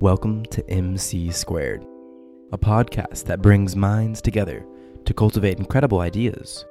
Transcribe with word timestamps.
Welcome 0.00 0.44
to 0.50 0.68
MC 0.70 1.30
Squared, 1.30 1.82
a 2.52 2.58
podcast 2.58 3.24
that 3.24 3.40
brings 3.40 3.74
minds 3.74 4.20
together 4.20 4.62
to 5.06 5.14
cultivate 5.14 5.58
incredible 5.58 6.00
ideas. 6.00 6.66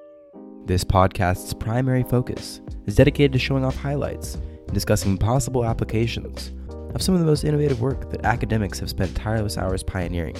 This 0.65 0.83
podcast's 0.83 1.51
primary 1.51 2.03
focus 2.03 2.61
is 2.85 2.95
dedicated 2.95 3.33
to 3.33 3.39
showing 3.39 3.65
off 3.65 3.75
highlights 3.77 4.35
and 4.35 4.73
discussing 4.75 5.17
possible 5.17 5.65
applications 5.65 6.51
of 6.93 7.01
some 7.01 7.15
of 7.15 7.19
the 7.19 7.25
most 7.25 7.43
innovative 7.43 7.81
work 7.81 8.11
that 8.11 8.25
academics 8.25 8.77
have 8.77 8.91
spent 8.91 9.15
tireless 9.15 9.57
hours 9.57 9.81
pioneering. 9.81 10.37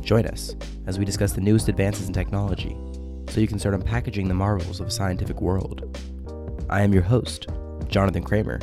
Join 0.00 0.24
us 0.24 0.56
as 0.86 0.98
we 0.98 1.04
discuss 1.04 1.34
the 1.34 1.42
newest 1.42 1.68
advances 1.68 2.06
in 2.06 2.14
technology 2.14 2.74
so 3.28 3.42
you 3.42 3.46
can 3.46 3.58
start 3.58 3.78
unpackaging 3.78 4.26
the 4.26 4.32
marvels 4.34 4.80
of 4.80 4.86
a 4.86 4.90
scientific 4.90 5.42
world. 5.42 5.98
I 6.70 6.80
am 6.80 6.94
your 6.94 7.02
host, 7.02 7.48
Jonathan 7.88 8.22
Kramer, 8.22 8.60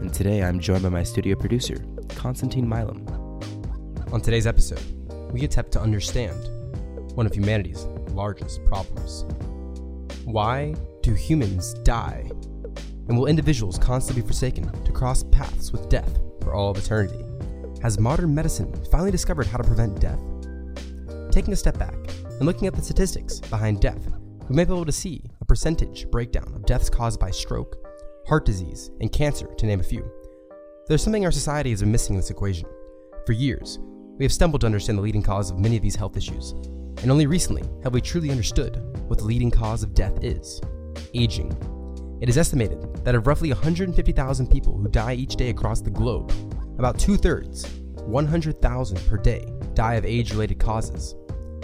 and 0.00 0.12
today 0.12 0.42
I'm 0.42 0.58
joined 0.58 0.82
by 0.82 0.88
my 0.88 1.04
studio 1.04 1.36
producer, 1.36 1.76
Constantine 2.18 2.68
Milam. 2.68 3.06
On 4.12 4.20
today's 4.20 4.48
episode, 4.48 4.82
we 5.32 5.44
attempt 5.44 5.70
to 5.70 5.80
understand 5.80 6.34
one 7.14 7.26
of 7.26 7.32
humanity's 7.32 7.84
largest 8.10 8.64
problems. 8.64 9.24
Why 10.24 10.74
do 11.00 11.14
humans 11.14 11.74
die? 11.84 12.28
And 13.06 13.16
will 13.16 13.26
individuals 13.26 13.78
constantly 13.78 14.22
be 14.22 14.26
forsaken 14.26 14.68
to 14.82 14.92
cross 14.92 15.22
paths 15.30 15.70
with 15.70 15.88
death 15.88 16.18
for 16.42 16.54
all 16.54 16.72
of 16.72 16.76
eternity? 16.76 17.24
Has 17.82 18.00
modern 18.00 18.34
medicine 18.34 18.74
finally 18.90 19.12
discovered 19.12 19.46
how 19.46 19.58
to 19.58 19.64
prevent 19.64 20.00
death? 20.00 20.18
Taking 21.30 21.52
a 21.52 21.56
step 21.56 21.78
back 21.78 21.94
and 21.94 22.46
looking 22.46 22.66
at 22.66 22.74
the 22.74 22.82
statistics 22.82 23.38
behind 23.38 23.80
death, 23.80 24.04
we 24.48 24.56
may 24.56 24.64
be 24.64 24.72
able 24.72 24.84
to 24.84 24.90
see 24.90 25.22
a 25.40 25.44
percentage 25.44 26.10
breakdown 26.10 26.52
of 26.56 26.66
deaths 26.66 26.90
caused 26.90 27.20
by 27.20 27.30
stroke, 27.30 27.76
heart 28.26 28.44
disease, 28.44 28.90
and 29.00 29.12
cancer, 29.12 29.46
to 29.54 29.66
name 29.66 29.78
a 29.78 29.84
few. 29.84 30.10
There's 30.88 31.02
something 31.02 31.26
our 31.26 31.30
society 31.30 31.68
has 31.68 31.80
been 31.80 31.92
missing 31.92 32.14
in 32.14 32.18
this 32.18 32.30
equation. 32.30 32.66
For 33.26 33.32
years, 33.34 33.78
we 34.16 34.24
have 34.24 34.32
stumbled 34.32 34.62
to 34.62 34.66
understand 34.66 34.96
the 34.96 35.02
leading 35.02 35.22
cause 35.22 35.50
of 35.50 35.58
many 35.58 35.76
of 35.76 35.82
these 35.82 35.94
health 35.94 36.16
issues, 36.16 36.52
and 37.02 37.10
only 37.10 37.26
recently 37.26 37.62
have 37.82 37.92
we 37.92 38.00
truly 38.00 38.30
understood 38.30 38.76
what 39.06 39.18
the 39.18 39.26
leading 39.26 39.50
cause 39.50 39.82
of 39.82 39.92
death 39.92 40.24
is 40.24 40.62
aging. 41.12 41.52
It 42.22 42.30
is 42.30 42.38
estimated 42.38 43.04
that 43.04 43.14
of 43.14 43.26
roughly 43.26 43.50
150,000 43.50 44.50
people 44.50 44.78
who 44.78 44.88
die 44.88 45.12
each 45.12 45.36
day 45.36 45.50
across 45.50 45.82
the 45.82 45.90
globe, 45.90 46.32
about 46.78 46.98
two 46.98 47.18
thirds, 47.18 47.66
100,000 47.96 49.08
per 49.10 49.18
day, 49.18 49.46
die 49.74 49.96
of 49.96 50.06
age 50.06 50.30
related 50.30 50.58
causes. 50.58 51.14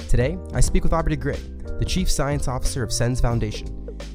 Today, 0.06 0.36
I 0.52 0.60
speak 0.60 0.82
with 0.82 0.92
Aubrey 0.92 1.16
de 1.16 1.22
Grey, 1.22 1.40
the 1.78 1.86
Chief 1.86 2.10
Science 2.10 2.46
Officer 2.46 2.82
of 2.82 2.92
SENS 2.92 3.22
Foundation 3.22 3.68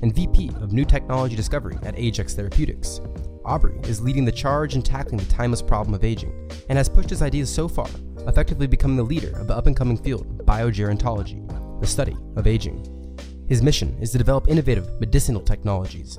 and 0.03 0.13
VP 0.13 0.51
of 0.61 0.71
New 0.71 0.85
Technology 0.85 1.35
Discovery 1.35 1.79
at 1.81 1.95
Agex 1.95 2.35
Therapeutics. 2.35 3.01
Aubrey 3.49 3.79
is 3.85 3.99
leading 3.99 4.25
the 4.25 4.31
charge 4.31 4.75
in 4.75 4.83
tackling 4.83 5.17
the 5.17 5.25
timeless 5.25 5.63
problem 5.63 5.95
of 5.95 6.03
aging 6.03 6.31
and 6.69 6.77
has 6.77 6.87
pushed 6.87 7.09
his 7.09 7.23
ideas 7.23 7.51
so 7.51 7.67
far, 7.67 7.89
effectively 8.27 8.67
becoming 8.67 8.95
the 8.95 9.01
leader 9.01 9.35
of 9.39 9.47
the 9.47 9.57
up 9.57 9.65
and 9.65 9.75
coming 9.75 9.97
field, 9.97 10.45
biogerontology, 10.45 11.81
the 11.81 11.87
study 11.87 12.15
of 12.35 12.45
aging. 12.45 13.17
His 13.47 13.63
mission 13.63 13.97
is 13.99 14.11
to 14.11 14.19
develop 14.19 14.49
innovative 14.49 14.87
medicinal 14.99 15.41
technologies 15.41 16.17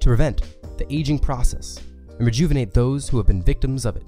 to 0.00 0.08
prevent 0.08 0.42
the 0.76 0.92
aging 0.92 1.20
process 1.20 1.78
and 2.18 2.26
rejuvenate 2.26 2.74
those 2.74 3.08
who 3.08 3.18
have 3.18 3.26
been 3.28 3.40
victims 3.40 3.84
of 3.84 3.94
it. 3.94 4.02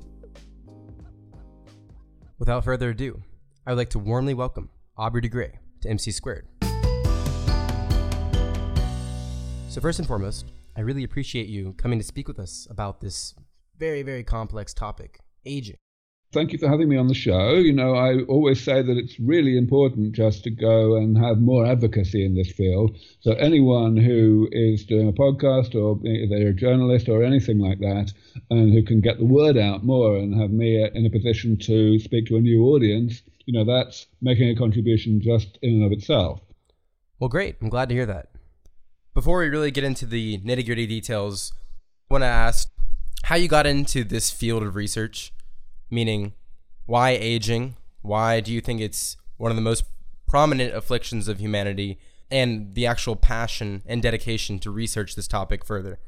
Without 2.41 2.65
further 2.65 2.91
ado, 2.91 3.23
I 3.65 3.71
would 3.71 3.79
like 3.79 3.91
to 3.91 4.01
warmly 4.01 4.35
welcome 4.35 4.71
Aubrey 4.97 5.21
de 5.21 5.29
Grey 5.29 5.61
to 5.83 5.89
MC 5.89 6.11
Squared. 6.11 6.49
So, 9.69 9.81
first 9.81 10.01
and 10.01 10.09
foremost, 10.09 10.47
I 10.77 10.83
really 10.83 11.05
appreciate 11.05 11.49
you 11.49 11.73
coming 11.79 11.99
to 11.99 12.05
speak 12.05 12.29
with 12.29 12.39
us 12.39 12.67
about 12.69 13.01
this 13.01 13.35
very, 13.79 14.03
very 14.03 14.23
complex 14.23 14.75
topic 14.75 15.21
aging. 15.47 15.79
Thank 16.33 16.53
you 16.53 16.59
for 16.59 16.69
having 16.69 16.91
me 16.91 16.99
on 16.99 17.07
the 17.07 17.15
show. 17.15 17.55
You 17.55 17.73
know, 17.73 17.95
I 17.95 18.21
always 18.25 18.63
say 18.63 18.83
that 18.83 18.99
it's 18.99 19.19
really 19.19 19.57
important 19.57 20.13
just 20.13 20.45
to 20.45 20.51
go 20.51 20.97
and 20.97 21.17
have 21.17 21.39
more 21.39 21.65
advocacy 21.65 22.27
in 22.27 22.35
this 22.35 22.51
field. 22.53 22.99
So, 23.21 23.33
anyone 23.33 23.97
who 23.97 24.49
is 24.53 24.85
doing 24.85 25.09
a 25.09 25.13
podcast 25.13 25.75
or 25.75 25.99
they're 26.03 26.49
a 26.49 26.53
journalist 26.53 27.09
or 27.09 27.23
anything 27.23 27.59
like 27.59 27.79
that, 27.79 28.13
and 28.51 28.75
who 28.75 28.83
can 28.83 29.01
get 29.01 29.19
the 29.19 29.25
word 29.25 29.57
out 29.57 29.83
more 29.83 30.19
and 30.19 30.39
have 30.39 30.51
me 30.51 30.85
in 30.93 31.07
a 31.07 31.11
position 31.11 31.57
to 31.59 31.99
speak 32.01 32.27
to 32.27 32.37
a 32.37 32.41
new 32.41 32.65
audience, 32.65 33.23
you 33.47 33.55
know, 33.55 33.65
that's 33.65 34.07
making 34.21 34.51
a 34.51 34.57
contribution 34.57 35.23
just 35.23 35.59
in 35.63 35.75
and 35.75 35.85
of 35.85 35.93
itself. 35.93 36.41
Well, 37.19 37.29
great. 37.29 37.57
I'm 37.63 37.71
glad 37.71 37.89
to 37.89 37.95
hear 37.95 38.07
that. 38.07 38.36
Before 39.17 39.39
we 39.39 39.49
really 39.49 39.71
get 39.71 39.83
into 39.83 40.05
the 40.05 40.37
nitty 40.41 40.67
gritty 40.67 40.87
details, 40.87 41.51
I 42.11 42.13
want 42.13 42.21
to 42.21 42.27
ask 42.27 42.69
how 43.23 43.37
you 43.37 43.49
got 43.49 43.67
into 43.67 44.05
this 44.05 44.31
field 44.31 44.63
of 44.63 44.77
research, 44.77 45.33
meaning 45.91 46.35
why 46.85 47.13
aging? 47.13 47.77
Why 48.03 48.41
do 48.41 48.53
you 48.53 48.61
think 48.61 48.83
it's 48.83 49.17
one 49.39 49.51
of 49.51 49.57
the 49.57 49.63
most 49.63 49.85
prominent 50.29 50.75
afflictions 50.75 51.29
of 51.29 51.41
humanity? 51.41 51.99
And 52.31 52.75
the 52.75 52.85
actual 52.85 53.17
passion 53.17 53.83
and 53.87 54.03
dedication 54.03 54.59
to 54.59 54.71
research 54.71 55.15
this 55.15 55.27
topic 55.27 55.65
further. 55.65 55.99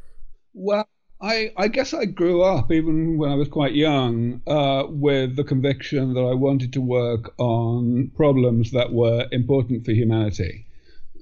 Well, 0.53 0.87
I, 1.19 1.51
I, 1.57 1.69
guess 1.69 1.95
I 1.95 2.05
grew 2.05 2.43
up, 2.43 2.71
even 2.71 3.17
when 3.17 3.31
I 3.31 3.37
was 3.37 3.49
quite 3.49 3.75
young, 3.75 4.43
uh, 4.47 4.85
with 4.87 5.35
the 5.35 5.45
conviction 5.45 6.13
that 6.13 6.21
I 6.21 6.35
wanted 6.35 6.75
to 6.75 6.83
work 6.83 7.33
on 7.39 8.13
problems 8.15 8.73
that 8.73 8.93
were 8.93 9.27
important 9.33 9.87
for 9.87 9.93
humanity. 9.93 10.67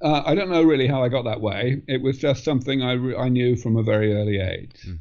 Uh, 0.03 0.23
I 0.25 0.35
don't 0.35 0.51
know 0.51 0.63
really 0.63 0.87
how 0.87 1.03
I 1.03 1.09
got 1.09 1.25
that 1.25 1.41
way. 1.41 1.83
It 1.89 2.03
was 2.03 2.19
just 2.19 2.45
something 2.45 2.83
I, 2.83 2.93
re- 2.93 3.17
I 3.17 3.29
knew 3.29 3.57
from 3.57 3.77
a 3.77 3.83
very 3.83 4.15
early 4.15 4.39
age. 4.39 4.75
Mm. 4.87 4.99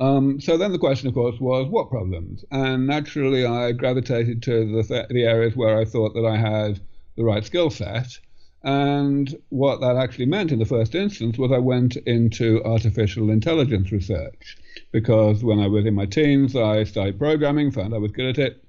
Um, 0.00 0.40
so 0.40 0.56
then 0.56 0.72
the 0.72 0.78
question, 0.78 1.08
of 1.08 1.14
course, 1.14 1.40
was 1.40 1.68
what 1.68 1.90
problems? 1.90 2.44
And 2.50 2.86
naturally, 2.86 3.44
I 3.44 3.72
gravitated 3.72 4.42
to 4.44 4.76
the, 4.76 4.82
th- 4.82 5.08
the 5.08 5.24
areas 5.24 5.56
where 5.56 5.78
I 5.78 5.84
thought 5.84 6.14
that 6.14 6.24
I 6.24 6.36
had 6.36 6.80
the 7.16 7.24
right 7.24 7.44
skill 7.44 7.70
set. 7.70 8.18
And 8.62 9.36
what 9.50 9.80
that 9.80 9.96
actually 9.96 10.26
meant 10.26 10.52
in 10.52 10.58
the 10.58 10.64
first 10.64 10.94
instance 10.94 11.38
was 11.38 11.52
I 11.52 11.58
went 11.58 11.96
into 11.96 12.62
artificial 12.64 13.30
intelligence 13.30 13.92
research 13.92 14.56
because 14.92 15.44
when 15.44 15.60
I 15.60 15.66
was 15.66 15.86
in 15.86 15.94
my 15.94 16.06
teens, 16.06 16.56
I 16.56 16.84
started 16.84 17.18
programming, 17.18 17.70
found 17.70 17.94
I 17.94 17.98
was 17.98 18.12
good 18.12 18.26
at 18.26 18.38
it, 18.38 18.64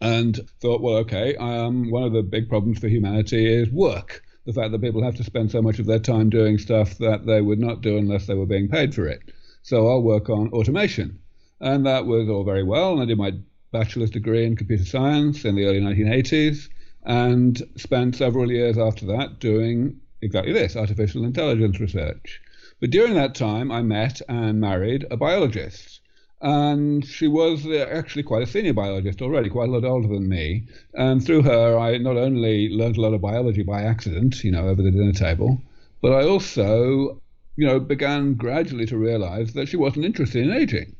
and 0.00 0.38
thought, 0.60 0.80
well, 0.80 0.96
okay, 0.98 1.36
um, 1.36 1.90
one 1.90 2.04
of 2.04 2.12
the 2.12 2.22
big 2.22 2.48
problems 2.48 2.78
for 2.78 2.88
humanity 2.88 3.52
is 3.52 3.68
work 3.70 4.22
the 4.46 4.52
fact 4.52 4.72
that 4.72 4.80
people 4.80 5.02
have 5.02 5.16
to 5.16 5.24
spend 5.24 5.50
so 5.50 5.62
much 5.62 5.78
of 5.78 5.86
their 5.86 5.98
time 5.98 6.30
doing 6.30 6.58
stuff 6.58 6.98
that 6.98 7.26
they 7.26 7.40
would 7.40 7.58
not 7.58 7.82
do 7.82 7.98
unless 7.98 8.26
they 8.26 8.34
were 8.34 8.46
being 8.46 8.68
paid 8.68 8.94
for 8.94 9.06
it. 9.06 9.20
So 9.62 9.88
I'll 9.88 10.02
work 10.02 10.30
on 10.30 10.52
automation. 10.52 11.18
And 11.60 11.86
that 11.86 12.06
was 12.06 12.28
all 12.28 12.44
very 12.44 12.62
well. 12.62 12.92
And 12.92 13.02
I 13.02 13.04
did 13.04 13.18
my 13.18 13.32
bachelor's 13.72 14.10
degree 14.10 14.44
in 14.44 14.56
computer 14.56 14.84
science 14.84 15.44
in 15.44 15.54
the 15.54 15.66
early 15.66 15.80
1980s 15.80 16.68
and 17.04 17.62
spent 17.76 18.16
several 18.16 18.50
years 18.50 18.78
after 18.78 19.06
that 19.06 19.38
doing 19.38 20.00
exactly 20.22 20.52
this 20.52 20.76
artificial 20.76 21.24
intelligence 21.24 21.78
research. 21.80 22.40
But 22.80 22.90
during 22.90 23.14
that 23.14 23.34
time, 23.34 23.70
I 23.70 23.82
met 23.82 24.22
and 24.28 24.60
married 24.60 25.06
a 25.10 25.16
biologist 25.16 25.99
and 26.42 27.04
she 27.04 27.28
was 27.28 27.66
uh, 27.66 27.86
actually 27.90 28.22
quite 28.22 28.42
a 28.42 28.46
senior 28.46 28.72
biologist 28.72 29.20
already, 29.20 29.50
quite 29.50 29.68
a 29.68 29.72
lot 29.72 29.84
older 29.84 30.08
than 30.08 30.28
me. 30.28 30.66
And 30.94 31.24
through 31.24 31.42
her, 31.42 31.78
I 31.78 31.98
not 31.98 32.16
only 32.16 32.70
learned 32.70 32.96
a 32.96 33.00
lot 33.00 33.12
of 33.12 33.20
biology 33.20 33.62
by 33.62 33.82
accident, 33.82 34.42
you 34.42 34.50
know, 34.50 34.68
over 34.68 34.82
the 34.82 34.90
dinner 34.90 35.12
table, 35.12 35.60
but 36.00 36.12
I 36.12 36.26
also, 36.26 37.20
you 37.56 37.66
know, 37.66 37.78
began 37.78 38.34
gradually 38.34 38.86
to 38.86 38.96
realize 38.96 39.52
that 39.52 39.68
she 39.68 39.76
wasn't 39.76 40.06
interested 40.06 40.42
in 40.42 40.52
aging. 40.52 40.96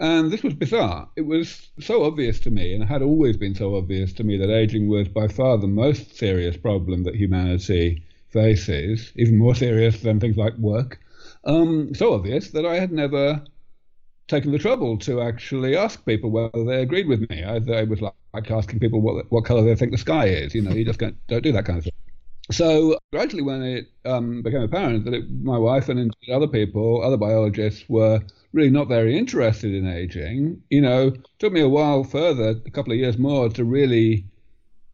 And 0.00 0.30
this 0.30 0.42
was 0.42 0.54
bizarre. 0.54 1.08
It 1.16 1.26
was 1.26 1.68
so 1.80 2.04
obvious 2.04 2.40
to 2.40 2.50
me, 2.50 2.72
and 2.72 2.84
had 2.84 3.02
always 3.02 3.36
been 3.36 3.54
so 3.54 3.76
obvious 3.76 4.12
to 4.14 4.24
me, 4.24 4.38
that 4.38 4.50
aging 4.50 4.88
was 4.88 5.08
by 5.08 5.28
far 5.28 5.58
the 5.58 5.66
most 5.66 6.16
serious 6.16 6.56
problem 6.56 7.02
that 7.02 7.16
humanity 7.16 8.04
faces, 8.30 9.12
even 9.16 9.36
more 9.36 9.54
serious 9.54 10.00
than 10.00 10.20
things 10.20 10.36
like 10.36 10.56
work. 10.56 11.00
Um, 11.44 11.94
so 11.94 12.14
obvious 12.14 12.52
that 12.52 12.64
I 12.64 12.78
had 12.78 12.92
never 12.92 13.42
taken 14.28 14.52
the 14.52 14.58
trouble 14.58 14.98
to 14.98 15.20
actually 15.20 15.76
ask 15.76 16.04
people 16.04 16.30
whether 16.30 16.64
they 16.64 16.82
agreed 16.82 17.08
with 17.08 17.28
me. 17.28 17.42
I, 17.42 17.56
I 17.72 17.84
was 17.84 18.00
like, 18.00 18.14
like 18.34 18.50
asking 18.50 18.78
people 18.78 19.00
what 19.00 19.30
what 19.30 19.44
color 19.44 19.62
they 19.62 19.74
think 19.74 19.92
the 19.92 19.98
sky 19.98 20.26
is. 20.26 20.54
You 20.54 20.62
know, 20.62 20.70
you 20.70 20.84
just 20.84 21.00
don't 21.00 21.42
do 21.42 21.52
that 21.52 21.64
kind 21.64 21.78
of 21.78 21.84
thing. 21.84 21.92
So 22.50 22.98
gradually, 23.12 23.42
when 23.42 23.62
it 23.62 23.88
um, 24.06 24.42
became 24.42 24.62
apparent 24.62 25.04
that 25.04 25.14
it, 25.14 25.30
my 25.30 25.58
wife 25.58 25.88
and 25.88 26.14
other 26.32 26.46
people, 26.46 27.02
other 27.02 27.18
biologists, 27.18 27.84
were 27.88 28.22
really 28.52 28.70
not 28.70 28.88
very 28.88 29.18
interested 29.18 29.74
in 29.74 29.86
aging, 29.86 30.62
you 30.70 30.80
know, 30.80 31.12
took 31.38 31.52
me 31.52 31.60
a 31.60 31.68
while 31.68 32.04
further, 32.04 32.54
a 32.64 32.70
couple 32.70 32.92
of 32.92 32.98
years 32.98 33.18
more, 33.18 33.50
to 33.50 33.64
really 33.64 34.24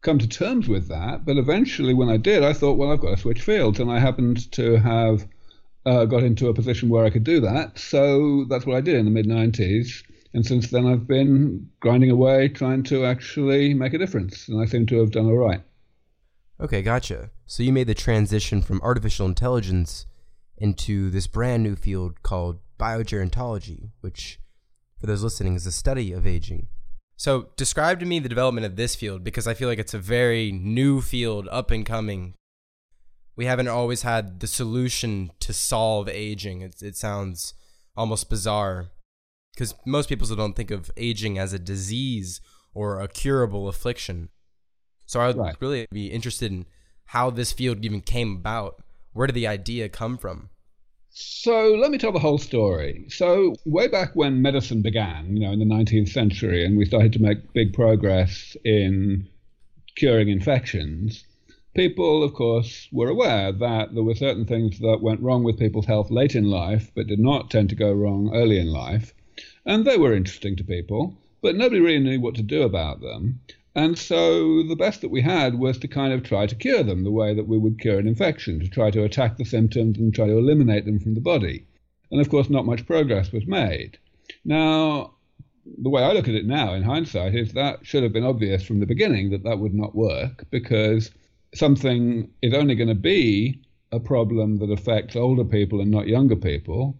come 0.01 0.19
to 0.19 0.27
terms 0.27 0.67
with 0.67 0.89
that. 0.89 1.25
But 1.25 1.37
eventually, 1.37 1.93
when 1.93 2.09
I 2.09 2.17
did, 2.17 2.43
I 2.43 2.51
thought, 2.51 2.77
well, 2.77 2.91
I've 2.91 2.99
got 2.99 3.11
to 3.11 3.17
switch 3.17 3.41
fields, 3.41 3.79
and 3.79 3.89
I 3.89 3.99
happened 3.99 4.51
to 4.51 4.75
have 4.75 5.25
uh, 5.85 6.05
got 6.05 6.23
into 6.23 6.47
a 6.47 6.53
position 6.53 6.89
where 6.89 7.05
I 7.05 7.09
could 7.09 7.23
do 7.23 7.39
that. 7.41 7.77
So 7.77 8.45
that's 8.49 8.65
what 8.65 8.75
I 8.75 8.81
did 8.81 8.95
in 8.95 9.05
the 9.05 9.11
mid 9.11 9.25
90s. 9.25 10.03
And 10.33 10.45
since 10.45 10.69
then, 10.69 10.85
I've 10.85 11.07
been 11.07 11.69
grinding 11.79 12.11
away 12.11 12.49
trying 12.49 12.83
to 12.83 13.05
actually 13.05 13.73
make 13.73 13.93
a 13.93 13.97
difference. 13.97 14.47
And 14.49 14.61
I 14.61 14.65
seem 14.65 14.85
to 14.87 14.99
have 14.99 15.11
done 15.11 15.27
all 15.27 15.37
right. 15.37 15.61
Okay, 16.59 16.81
gotcha. 16.81 17.31
So 17.45 17.63
you 17.63 17.71
made 17.71 17.87
the 17.87 17.93
transition 17.93 18.61
from 18.61 18.81
artificial 18.81 19.25
intelligence 19.25 20.05
into 20.57 21.09
this 21.09 21.27
brand 21.27 21.63
new 21.63 21.75
field 21.75 22.23
called 22.23 22.59
biogerontology, 22.79 23.91
which, 24.01 24.39
for 24.99 25.07
those 25.07 25.23
listening, 25.23 25.55
is 25.55 25.65
the 25.65 25.71
study 25.71 26.11
of 26.11 26.25
aging. 26.25 26.67
So, 27.17 27.49
describe 27.55 27.99
to 28.01 28.05
me 28.05 28.19
the 28.19 28.29
development 28.29 28.65
of 28.65 28.75
this 28.75 28.95
field 28.95 29.23
because 29.23 29.47
I 29.47 29.53
feel 29.53 29.69
like 29.69 29.79
it's 29.79 29.93
a 29.93 29.99
very 29.99 30.51
new 30.51 31.01
field, 31.01 31.47
up 31.49 31.71
and 31.71 31.85
coming. 31.85 32.33
We 33.35 33.45
haven't 33.45 33.67
always 33.67 34.03
had 34.03 34.39
the 34.39 34.47
solution 34.47 35.31
to 35.41 35.53
solve 35.53 36.07
aging. 36.07 36.61
It, 36.61 36.81
it 36.81 36.95
sounds 36.95 37.53
almost 37.95 38.29
bizarre 38.29 38.87
because 39.53 39.73
most 39.85 40.09
people 40.09 40.25
still 40.25 40.37
don't 40.37 40.55
think 40.55 40.71
of 40.71 40.91
aging 40.97 41.37
as 41.37 41.53
a 41.53 41.59
disease 41.59 42.41
or 42.73 42.99
a 42.99 43.07
curable 43.07 43.67
affliction. 43.67 44.29
So, 45.05 45.19
I 45.19 45.27
would 45.27 45.37
right. 45.37 45.55
really 45.59 45.85
be 45.91 46.07
interested 46.07 46.51
in 46.51 46.65
how 47.05 47.29
this 47.29 47.51
field 47.51 47.85
even 47.85 48.01
came 48.01 48.37
about. 48.37 48.81
Where 49.13 49.27
did 49.27 49.35
the 49.35 49.47
idea 49.47 49.87
come 49.87 50.17
from? 50.17 50.49
So 51.17 51.75
let 51.75 51.91
me 51.91 51.97
tell 51.97 52.11
the 52.11 52.19
whole 52.19 52.37
story. 52.37 53.05
So 53.07 53.55
way 53.65 53.87
back 53.87 54.13
when 54.17 54.41
medicine 54.41 54.81
began, 54.81 55.37
you 55.37 55.45
know, 55.45 55.53
in 55.53 55.59
the 55.59 55.65
19th 55.65 56.09
century, 56.09 56.65
and 56.65 56.77
we 56.77 56.83
started 56.83 57.13
to 57.13 57.21
make 57.21 57.53
big 57.53 57.71
progress 57.71 58.57
in 58.65 59.25
curing 59.95 60.27
infections, 60.27 61.23
people, 61.75 62.23
of 62.23 62.33
course, 62.33 62.87
were 62.91 63.09
aware 63.09 63.51
that 63.51 63.93
there 63.93 64.03
were 64.03 64.15
certain 64.15 64.45
things 64.45 64.79
that 64.79 65.01
went 65.01 65.21
wrong 65.21 65.43
with 65.43 65.59
people's 65.59 65.85
health 65.85 66.09
late 66.09 66.33
in 66.33 66.49
life, 66.49 66.91
but 66.95 67.07
did 67.07 67.19
not 67.19 67.51
tend 67.51 67.69
to 67.69 67.75
go 67.75 67.91
wrong 67.91 68.31
early 68.33 68.57
in 68.57 68.71
life. 68.71 69.13
And 69.65 69.85
they 69.85 69.97
were 69.97 70.13
interesting 70.13 70.55
to 70.55 70.63
people, 70.63 71.17
but 71.41 71.55
nobody 71.55 71.81
really 71.81 71.99
knew 71.99 72.21
what 72.21 72.35
to 72.35 72.41
do 72.41 72.63
about 72.63 73.01
them. 73.01 73.41
And 73.75 73.97
so 73.97 74.63
the 74.63 74.77
best 74.77 75.01
that 75.01 75.11
we 75.11 75.21
had 75.21 75.59
was 75.59 75.77
to 75.79 75.87
kind 75.89 76.13
of 76.13 76.23
try 76.23 76.45
to 76.45 76.55
cure 76.55 76.81
them 76.81 77.03
the 77.03 77.11
way 77.11 77.33
that 77.33 77.47
we 77.47 77.57
would 77.57 77.79
cure 77.79 77.99
an 77.99 78.07
infection, 78.07 78.59
to 78.61 78.69
try 78.69 78.89
to 78.91 79.03
attack 79.03 79.37
the 79.37 79.43
symptoms 79.43 79.97
and 79.97 80.15
try 80.15 80.27
to 80.27 80.37
eliminate 80.37 80.85
them 80.85 80.99
from 80.99 81.13
the 81.13 81.21
body. 81.21 81.65
And 82.09 82.21
of 82.21 82.29
course, 82.29 82.49
not 82.49 82.65
much 82.65 82.85
progress 82.85 83.33
was 83.33 83.45
made. 83.45 83.97
Now, 84.45 85.15
the 85.65 85.89
way 85.89 86.03
I 86.03 86.13
look 86.13 86.29
at 86.29 86.35
it 86.35 86.45
now 86.45 86.73
in 86.73 86.83
hindsight 86.83 87.35
is 87.35 87.51
that 87.51 87.85
should 87.85 88.03
have 88.03 88.13
been 88.13 88.23
obvious 88.23 88.63
from 88.63 88.79
the 88.79 88.85
beginning 88.85 89.31
that 89.31 89.43
that 89.43 89.59
would 89.59 89.73
not 89.73 89.93
work 89.93 90.45
because 90.51 91.11
something 91.57 92.29
is 92.41 92.53
only 92.53 92.75
going 92.75 92.89
to 92.89 92.95
be 92.95 93.61
a 93.91 93.99
problem 93.99 94.57
that 94.57 94.71
affects 94.71 95.15
older 95.15 95.43
people 95.43 95.81
and 95.81 95.91
not 95.91 96.07
younger 96.07 96.35
people 96.35 96.97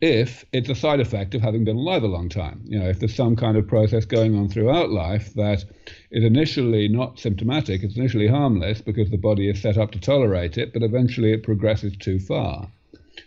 if 0.00 0.44
it's 0.52 0.68
a 0.68 0.74
side 0.74 1.00
effect 1.00 1.34
of 1.34 1.40
having 1.40 1.64
been 1.64 1.76
alive 1.76 2.04
a 2.04 2.08
long 2.08 2.28
time. 2.28 2.60
You 2.64 2.78
know, 2.78 2.88
if 2.88 3.00
there's 3.00 3.14
some 3.14 3.34
kind 3.34 3.56
of 3.56 3.66
process 3.66 4.04
going 4.04 4.36
on 4.36 4.48
throughout 4.48 4.90
life 4.90 5.34
that 5.34 5.64
is 6.12 6.24
initially 6.24 6.86
not 6.88 7.18
symptomatic, 7.18 7.82
it's 7.82 7.96
initially 7.96 8.28
harmless 8.28 8.80
because 8.80 9.10
the 9.10 9.16
body 9.16 9.48
is 9.50 9.60
set 9.60 9.76
up 9.76 9.90
to 9.92 10.00
tolerate 10.00 10.56
it, 10.56 10.72
but 10.72 10.82
eventually 10.82 11.32
it 11.32 11.42
progresses 11.42 11.96
too 11.96 12.20
far. 12.20 12.70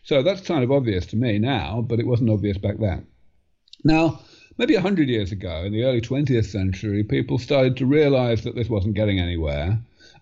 So 0.03 0.23
that's 0.23 0.41
kind 0.41 0.63
of 0.63 0.71
obvious 0.71 1.05
to 1.07 1.17
me 1.17 1.39
now, 1.39 1.81
but 1.81 1.99
it 1.99 2.07
wasn't 2.07 2.29
obvious 2.29 2.57
back 2.57 2.77
then. 2.79 3.05
Now, 3.83 4.21
maybe 4.57 4.75
100 4.75 5.09
years 5.09 5.33
ago, 5.33 5.63
in 5.65 5.73
the 5.73 5.83
early 5.83 5.99
20th 5.99 6.45
century, 6.45 7.03
people 7.03 7.37
started 7.37 7.75
to 7.77 7.85
realize 7.85 8.43
that 8.43 8.55
this 8.55 8.69
wasn't 8.69 8.95
getting 8.95 9.19
anywhere. 9.19 9.77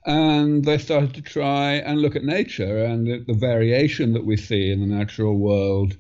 And 0.06 0.63
they 0.63 0.78
started 0.78 1.13
to 1.16 1.22
try 1.22 1.74
and 1.74 2.01
look 2.01 2.16
at 2.16 2.24
nature 2.24 2.84
and 2.86 3.25
the 3.25 3.34
variation 3.34 4.13
that 4.13 4.25
we 4.25 4.38
see 4.38 4.72
in 4.72 4.80
the 4.80 4.96
natural 4.96 5.38
world 5.38 5.98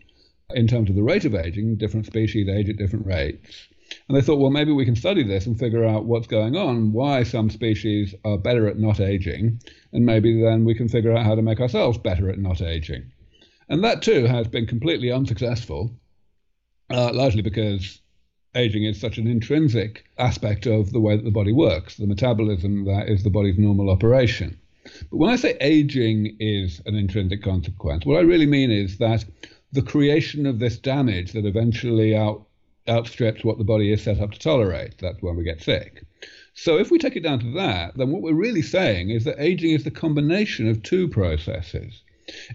in 0.51 0.67
terms 0.67 0.89
of 0.89 0.95
the 0.95 1.03
rate 1.03 1.25
of 1.25 1.35
aging, 1.35 1.75
different 1.75 2.05
species 2.05 2.47
age 2.47 2.69
at 2.69 2.77
different 2.77 3.05
rates. 3.05 3.67
And 4.07 4.15
they 4.15 4.21
thought, 4.21 4.39
well, 4.39 4.51
maybe 4.51 4.71
we 4.71 4.85
can 4.85 4.95
study 4.95 5.23
this 5.23 5.45
and 5.45 5.57
figure 5.57 5.83
out 5.83 6.05
what's 6.05 6.27
going 6.27 6.55
on, 6.55 6.93
why 6.93 7.23
some 7.23 7.49
species 7.49 8.13
are 8.23 8.37
better 8.37 8.67
at 8.67 8.77
not 8.77 8.99
aging, 8.99 9.61
and 9.93 10.05
maybe 10.05 10.41
then 10.41 10.63
we 10.63 10.75
can 10.75 10.87
figure 10.87 11.15
out 11.15 11.25
how 11.25 11.35
to 11.35 11.41
make 11.41 11.59
ourselves 11.59 11.97
better 11.97 12.29
at 12.29 12.37
not 12.37 12.61
aging. 12.61 13.11
And 13.67 13.83
that 13.83 14.01
too 14.01 14.25
has 14.25 14.47
been 14.47 14.65
completely 14.65 15.11
unsuccessful, 15.11 15.91
uh, 16.91 17.11
largely 17.13 17.41
because 17.41 18.01
aging 18.59 18.83
is 18.83 18.99
such 18.99 19.17
an 19.17 19.27
intrinsic 19.27 20.05
aspect 20.17 20.65
of 20.65 20.91
the 20.91 20.99
way 20.99 21.15
that 21.15 21.25
the 21.25 21.31
body 21.31 21.53
works, 21.53 21.97
the 21.97 22.07
metabolism 22.07 22.85
that 22.85 23.09
is 23.09 23.23
the 23.23 23.29
body's 23.29 23.57
normal 23.57 23.89
operation. 23.89 24.59
But 25.09 25.17
when 25.17 25.29
I 25.29 25.35
say 25.35 25.57
aging 25.61 26.35
is 26.39 26.81
an 26.85 26.95
intrinsic 26.95 27.41
consequence, 27.43 28.05
what 28.05 28.17
I 28.17 28.21
really 28.21 28.45
mean 28.45 28.71
is 28.71 28.97
that 28.97 29.25
the 29.71 29.81
creation 29.81 30.45
of 30.45 30.59
this 30.59 30.77
damage 30.77 31.33
that 31.33 31.45
eventually 31.45 32.15
out, 32.15 32.45
outstrips 32.87 33.43
what 33.43 33.57
the 33.57 33.63
body 33.63 33.91
is 33.91 34.03
set 34.03 34.19
up 34.19 34.31
to 34.31 34.39
tolerate. 34.39 34.97
That's 34.97 35.21
when 35.21 35.35
we 35.37 35.43
get 35.43 35.61
sick. 35.61 36.03
So 36.53 36.77
if 36.77 36.91
we 36.91 36.97
take 36.97 37.15
it 37.15 37.23
down 37.23 37.39
to 37.39 37.51
that, 37.53 37.97
then 37.97 38.11
what 38.11 38.21
we're 38.21 38.33
really 38.33 38.63
saying 38.63 39.11
is 39.11 39.23
that 39.23 39.39
aging 39.39 39.71
is 39.71 39.83
the 39.83 39.91
combination 39.91 40.67
of 40.67 40.83
two 40.83 41.07
processes. 41.07 42.01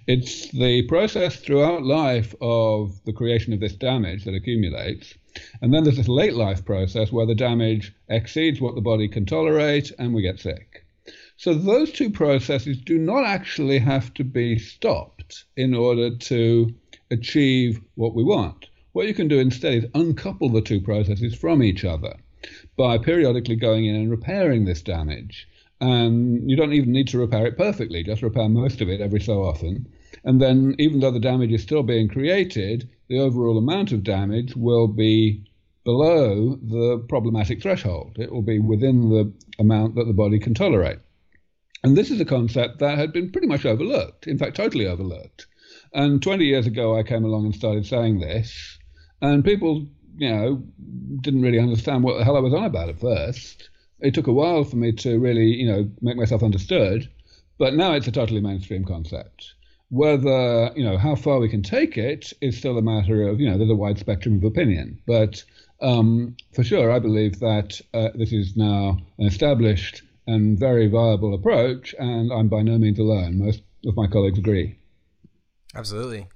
It's 0.07 0.51
the 0.51 0.83
process 0.83 1.37
throughout 1.37 1.85
life 1.85 2.35
of 2.41 3.03
the 3.05 3.13
creation 3.13 3.53
of 3.53 3.61
this 3.61 3.75
damage 3.75 4.25
that 4.25 4.35
accumulates. 4.35 5.15
And 5.61 5.75
then 5.75 5.85
there's 5.85 5.97
this 5.97 6.09
late 6.09 6.35
life 6.35 6.65
process 6.65 7.11
where 7.11 7.27
the 7.27 7.35
damage 7.35 7.93
exceeds 8.09 8.61
what 8.61 8.75
the 8.75 8.81
body 8.81 9.09
can 9.09 9.27
tolerate 9.27 9.93
and 9.99 10.15
we 10.15 10.23
get 10.23 10.41
sick. 10.41 10.85
So 11.37 11.53
those 11.53 11.91
two 11.91 12.11
processes 12.11 12.79
do 12.79 12.99
not 12.99 13.25
actually 13.25 13.79
have 13.81 14.15
to 14.15 14.25
be 14.25 14.59
stopped 14.59 15.45
in 15.57 15.75
order 15.75 16.17
to 16.17 16.75
achieve 17.11 17.81
what 17.97 18.15
we 18.15 18.23
want. 18.23 18.67
What 18.93 19.09
you 19.09 19.15
can 19.15 19.27
do 19.27 19.41
instead 19.41 19.75
is 19.75 19.91
uncouple 19.95 20.51
the 20.51 20.61
two 20.61 20.81
processes 20.81 21.35
from 21.35 21.63
each 21.63 21.85
other 21.85 22.17
by 22.77 22.99
periodically 22.99 23.57
going 23.57 23.87
in 23.87 23.97
and 23.97 24.11
repairing 24.11 24.65
this 24.65 24.83
damage. 24.83 25.49
And 25.81 26.49
you 26.49 26.57
don't 26.57 26.73
even 26.73 26.93
need 26.93 27.09
to 27.09 27.19
repair 27.19 27.47
it 27.47 27.59
perfectly, 27.59 28.03
just 28.03 28.23
repair 28.23 28.49
most 28.49 28.81
of 28.81 28.89
it 28.89 29.01
every 29.01 29.21
so 29.21 29.43
often. 29.43 29.87
And 30.25 30.41
then, 30.41 30.75
even 30.79 31.01
though 31.01 31.11
the 31.11 31.21
damage 31.21 31.53
is 31.53 31.63
still 31.63 31.83
being 31.83 32.09
created, 32.09 32.89
the 33.09 33.19
overall 33.19 33.59
amount 33.59 33.93
of 33.93 34.05
damage 34.05 34.55
will 34.57 34.89
be 34.89 35.45
below 35.85 36.57
the 36.57 37.05
problematic 37.09 37.61
threshold. 37.61 38.17
It 38.19 38.33
will 38.33 38.43
be 38.43 38.59
within 38.59 39.11
the 39.11 39.33
amount 39.59 39.97
that 39.97 40.07
the 40.07 40.15
body 40.15 40.39
can 40.39 40.55
tolerate. 40.55 40.99
And 41.83 41.97
this 41.97 42.11
is 42.11 42.21
a 42.21 42.25
concept 42.25 42.79
that 42.79 42.97
had 42.97 43.13
been 43.13 43.31
pretty 43.31 43.47
much 43.47 43.67
overlooked, 43.67 44.27
in 44.27 44.39
fact, 44.39 44.57
totally 44.57 44.87
overlooked. 44.87 45.47
And 45.93 46.23
20 46.23 46.45
years 46.45 46.67
ago, 46.67 46.99
I 46.99 47.03
came 47.03 47.25
along 47.25 47.45
and 47.45 47.55
started 47.55 47.85
saying 47.85 48.21
this, 48.21 48.79
and 49.21 49.45
people, 49.45 49.87
you 50.17 50.31
know, 50.31 50.63
didn't 51.21 51.43
really 51.43 51.59
understand 51.59 52.03
what 52.03 52.17
the 52.17 52.25
hell 52.25 52.37
I 52.37 52.41
was 52.41 52.55
on 52.55 52.65
about 52.65 52.89
at 52.89 53.01
first. 53.01 53.69
It 54.05 54.13
took 54.13 54.27
a 54.27 54.33
while 54.33 54.65
for 54.65 54.77
me 54.77 54.93
to 54.93 55.19
really, 55.19 55.47
you 55.47 55.67
know, 55.67 55.91
make 56.03 56.17
myself 56.17 56.43
understood, 56.43 57.09
but 57.59 57.75
now 57.75 57.93
it's 57.95 58.07
a 58.07 58.13
totally 58.13 58.41
mainstream 58.41 58.85
concept. 58.85 59.55
Whether, 59.89 60.71
you 60.77 60.85
know, 60.85 60.99
how 60.99 61.15
far 61.15 61.39
we 61.39 61.49
can 61.49 61.63
take 61.63 61.97
it 61.97 62.33
is 62.43 62.59
still 62.59 62.77
a 62.77 62.83
matter 62.83 63.27
of, 63.27 63.41
you 63.41 63.49
know, 63.49 63.57
there's 63.57 63.71
a 63.71 63.75
wide 63.75 63.99
spectrum 63.99 64.37
of 64.37 64.45
opinion. 64.45 65.01
But 65.07 65.43
um, 65.81 66.37
for 66.55 66.63
sure, 66.63 66.93
I 66.93 66.99
believe 66.99 67.41
that 67.41 67.81
uh, 67.95 68.11
this 68.15 68.33
is 68.33 68.57
now 68.57 68.99
an 69.19 69.27
established 69.27 70.03
and 70.27 70.59
very 70.59 70.87
viable 70.87 71.35
approach, 71.35 71.95
and 71.99 72.31
I'm 72.31 72.49
by 72.49 72.63
no 72.63 72.77
means 72.77 72.99
alone. 72.99 73.39
Most 73.39 73.63
of 73.87 73.97
my 73.97 74.07
colleagues 74.07 74.39
agree. 74.39 74.79
Absolutely. 75.75 76.29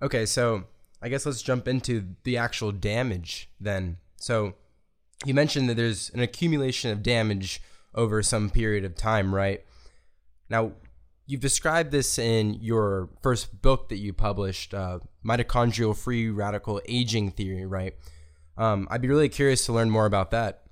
Okay, 0.00 0.26
so 0.26 0.64
I 1.02 1.08
guess 1.08 1.26
let's 1.26 1.42
jump 1.42 1.66
into 1.66 2.14
the 2.24 2.36
actual 2.36 2.70
damage 2.72 3.48
then. 3.60 3.96
So 4.16 4.54
you 5.24 5.34
mentioned 5.34 5.68
that 5.68 5.74
there's 5.74 6.10
an 6.10 6.20
accumulation 6.20 6.90
of 6.90 7.02
damage 7.02 7.60
over 7.94 8.22
some 8.22 8.50
period 8.50 8.84
of 8.84 8.94
time, 8.94 9.34
right? 9.34 9.64
Now, 10.48 10.72
you've 11.26 11.40
described 11.40 11.90
this 11.92 12.18
in 12.18 12.54
your 12.54 13.08
first 13.22 13.62
book 13.62 13.88
that 13.88 13.98
you 13.98 14.12
published, 14.12 14.74
uh, 14.74 15.00
Mitochondrial 15.24 15.96
Free 15.96 16.30
Radical 16.30 16.80
Aging 16.88 17.32
Theory, 17.32 17.66
right? 17.66 17.94
Um, 18.56 18.88
I'd 18.90 19.02
be 19.02 19.08
really 19.08 19.28
curious 19.28 19.64
to 19.66 19.72
learn 19.72 19.90
more 19.90 20.06
about 20.06 20.30
that. 20.32 20.62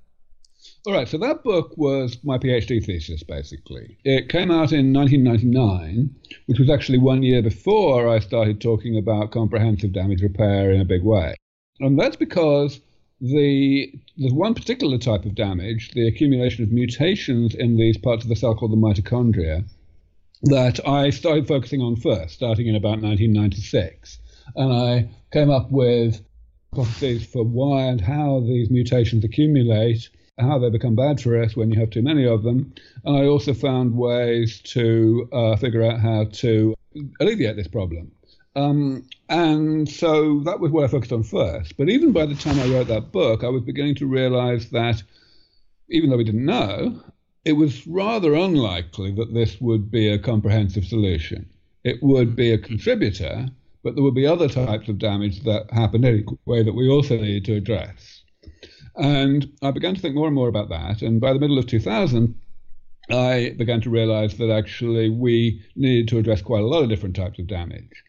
All 0.85 0.93
right, 0.93 1.07
so 1.07 1.17
that 1.17 1.43
book 1.43 1.73
was 1.77 2.17
my 2.23 2.37
PhD 2.37 2.83
thesis, 2.83 3.23
basically. 3.23 3.97
It 4.03 4.29
came 4.29 4.51
out 4.51 4.71
in 4.71 4.93
1999, 4.93 6.13
which 6.47 6.59
was 6.59 6.69
actually 6.69 6.97
one 6.97 7.23
year 7.23 7.41
before 7.41 8.09
I 8.09 8.19
started 8.19 8.59
talking 8.59 8.97
about 8.97 9.31
comprehensive 9.31 9.93
damage 9.93 10.21
repair 10.21 10.71
in 10.71 10.81
a 10.81 10.85
big 10.85 11.03
way. 11.03 11.35
And 11.79 11.97
that's 11.97 12.17
because 12.17 12.81
the 13.21 13.91
there's 14.17 14.33
one 14.33 14.53
particular 14.53 14.97
type 14.97 15.25
of 15.25 15.35
damage, 15.35 15.91
the 15.91 16.07
accumulation 16.07 16.63
of 16.63 16.71
mutations 16.71 17.55
in 17.55 17.77
these 17.77 17.97
parts 17.97 18.23
of 18.23 18.29
the 18.29 18.35
cell 18.35 18.55
called 18.55 18.71
the 18.71 18.77
mitochondria, 18.77 19.65
that 20.43 20.85
I 20.87 21.09
started 21.09 21.47
focusing 21.47 21.81
on 21.81 21.95
first, 21.95 22.35
starting 22.35 22.67
in 22.67 22.75
about 22.75 23.01
1996. 23.01 24.19
And 24.55 24.73
I 24.73 25.09
came 25.31 25.49
up 25.49 25.69
with 25.71 26.21
hypotheses 26.73 27.25
for 27.25 27.43
why 27.43 27.83
and 27.83 28.01
how 28.01 28.41
these 28.41 28.69
mutations 28.69 29.23
accumulate 29.23 30.09
how 30.39 30.57
they 30.57 30.69
become 30.69 30.95
bad 30.95 31.19
for 31.19 31.41
us 31.41 31.55
when 31.55 31.71
you 31.71 31.79
have 31.79 31.89
too 31.89 32.01
many 32.01 32.25
of 32.25 32.43
them. 32.43 32.73
And 33.03 33.17
I 33.17 33.25
also 33.25 33.53
found 33.53 33.95
ways 33.95 34.61
to 34.61 35.27
uh, 35.33 35.55
figure 35.57 35.83
out 35.83 35.99
how 35.99 36.25
to 36.25 36.75
alleviate 37.19 37.57
this 37.57 37.67
problem. 37.67 38.11
Um, 38.55 39.07
and 39.29 39.87
so 39.87 40.41
that 40.41 40.59
was 40.59 40.71
what 40.71 40.83
I 40.83 40.87
focused 40.87 41.13
on 41.13 41.23
first. 41.23 41.77
But 41.77 41.89
even 41.89 42.11
by 42.11 42.25
the 42.25 42.35
time 42.35 42.59
I 42.59 42.67
wrote 42.67 42.87
that 42.87 43.11
book, 43.11 43.43
I 43.43 43.49
was 43.49 43.61
beginning 43.61 43.95
to 43.95 44.07
realize 44.07 44.69
that 44.71 45.03
even 45.89 46.09
though 46.09 46.17
we 46.17 46.23
didn't 46.23 46.45
know, 46.45 47.01
it 47.45 47.53
was 47.53 47.87
rather 47.87 48.33
unlikely 48.35 49.11
that 49.13 49.33
this 49.33 49.59
would 49.61 49.89
be 49.89 50.07
a 50.07 50.19
comprehensive 50.19 50.85
solution. 50.85 51.49
It 51.83 51.97
would 52.01 52.35
be 52.35 52.51
a 52.51 52.57
contributor, 52.57 53.47
but 53.83 53.95
there 53.95 54.03
would 54.03 54.15
be 54.15 54.27
other 54.27 54.49
types 54.49 54.89
of 54.89 54.99
damage 54.99 55.43
that 55.43 55.71
happened 55.71 56.05
anyway 56.05 56.63
that 56.63 56.75
we 56.75 56.89
also 56.89 57.17
needed 57.17 57.45
to 57.45 57.55
address. 57.55 58.23
And 58.95 59.49
I 59.61 59.71
began 59.71 59.95
to 59.95 60.01
think 60.01 60.15
more 60.15 60.27
and 60.27 60.35
more 60.35 60.49
about 60.49 60.69
that. 60.69 61.01
And 61.01 61.21
by 61.21 61.31
the 61.31 61.39
middle 61.39 61.57
of 61.57 61.67
2000, 61.67 62.35
I 63.09 63.55
began 63.57 63.81
to 63.81 63.89
realize 63.89 64.37
that 64.37 64.51
actually 64.51 65.09
we 65.09 65.63
needed 65.75 66.09
to 66.09 66.19
address 66.19 66.41
quite 66.41 66.63
a 66.63 66.67
lot 66.67 66.83
of 66.83 66.89
different 66.89 67.15
types 67.15 67.39
of 67.39 67.47
damage, 67.47 68.03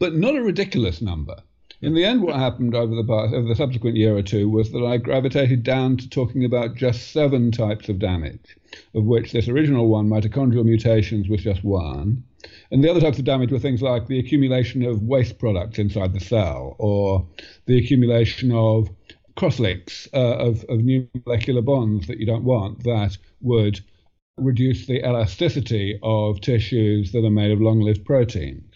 but 0.00 0.14
not 0.14 0.34
a 0.34 0.42
ridiculous 0.42 1.00
number. 1.00 1.36
In 1.82 1.94
the 1.94 2.04
end, 2.04 2.22
what 2.22 2.36
happened 2.36 2.74
over 2.74 2.94
the 2.94 3.12
over 3.12 3.48
the 3.48 3.54
subsequent 3.54 3.96
year 3.96 4.16
or 4.16 4.22
two 4.22 4.48
was 4.48 4.72
that 4.72 4.84
I 4.84 4.96
gravitated 4.96 5.62
down 5.62 5.96
to 5.98 6.08
talking 6.08 6.44
about 6.44 6.74
just 6.74 7.12
seven 7.12 7.52
types 7.52 7.88
of 7.88 7.98
damage, 7.98 8.56
of 8.94 9.04
which 9.04 9.32
this 9.32 9.48
original 9.48 9.88
one, 9.88 10.08
mitochondrial 10.08 10.64
mutations, 10.64 11.28
was 11.28 11.42
just 11.42 11.62
one. 11.62 12.24
And 12.70 12.82
the 12.82 12.90
other 12.90 13.00
types 13.00 13.18
of 13.18 13.24
damage 13.24 13.52
were 13.52 13.58
things 13.58 13.82
like 13.82 14.08
the 14.08 14.18
accumulation 14.18 14.84
of 14.84 15.02
waste 15.02 15.38
products 15.38 15.78
inside 15.78 16.12
the 16.12 16.20
cell, 16.20 16.76
or 16.78 17.26
the 17.66 17.78
accumulation 17.78 18.52
of 18.52 18.90
crosslinks 19.36 20.08
uh, 20.12 20.36
of, 20.36 20.64
of 20.68 20.80
new 20.80 21.08
molecular 21.24 21.62
bonds 21.62 22.06
that 22.08 22.18
you 22.18 22.26
don't 22.26 22.44
want 22.44 22.82
that 22.84 23.16
would 23.40 23.80
reduce 24.36 24.86
the 24.86 25.06
elasticity 25.06 25.98
of 26.02 26.40
tissues 26.40 27.12
that 27.12 27.24
are 27.24 27.30
made 27.30 27.50
of 27.50 27.60
long 27.60 27.80
lived 27.80 28.04
proteins. 28.04 28.69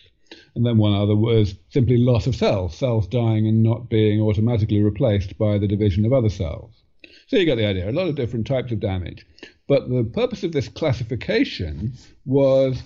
And 0.55 0.65
then 0.65 0.79
one 0.79 0.95
other 0.95 1.17
was 1.17 1.57
simply 1.71 1.97
loss 1.97 2.27
of 2.27 2.37
cells, 2.37 2.77
cells 2.77 3.07
dying 3.09 3.47
and 3.47 3.63
not 3.63 3.89
being 3.89 4.21
automatically 4.21 4.83
replaced 4.83 5.37
by 5.37 5.59
the 5.59 5.67
division 5.67 6.05
of 6.05 6.13
other 6.13 6.29
cells. 6.29 6.83
So 7.27 7.37
you 7.37 7.45
get 7.45 7.57
the 7.57 7.67
idea, 7.67 7.91
a 7.91 7.93
lot 7.93 8.09
of 8.09 8.15
different 8.15 8.47
types 8.47 8.71
of 8.71 8.81
damage. 8.81 9.27
But 9.67 9.89
the 9.89 10.05
purpose 10.05 10.45
of 10.45 10.53
this 10.53 10.69
classification 10.69 11.95
was 12.25 12.83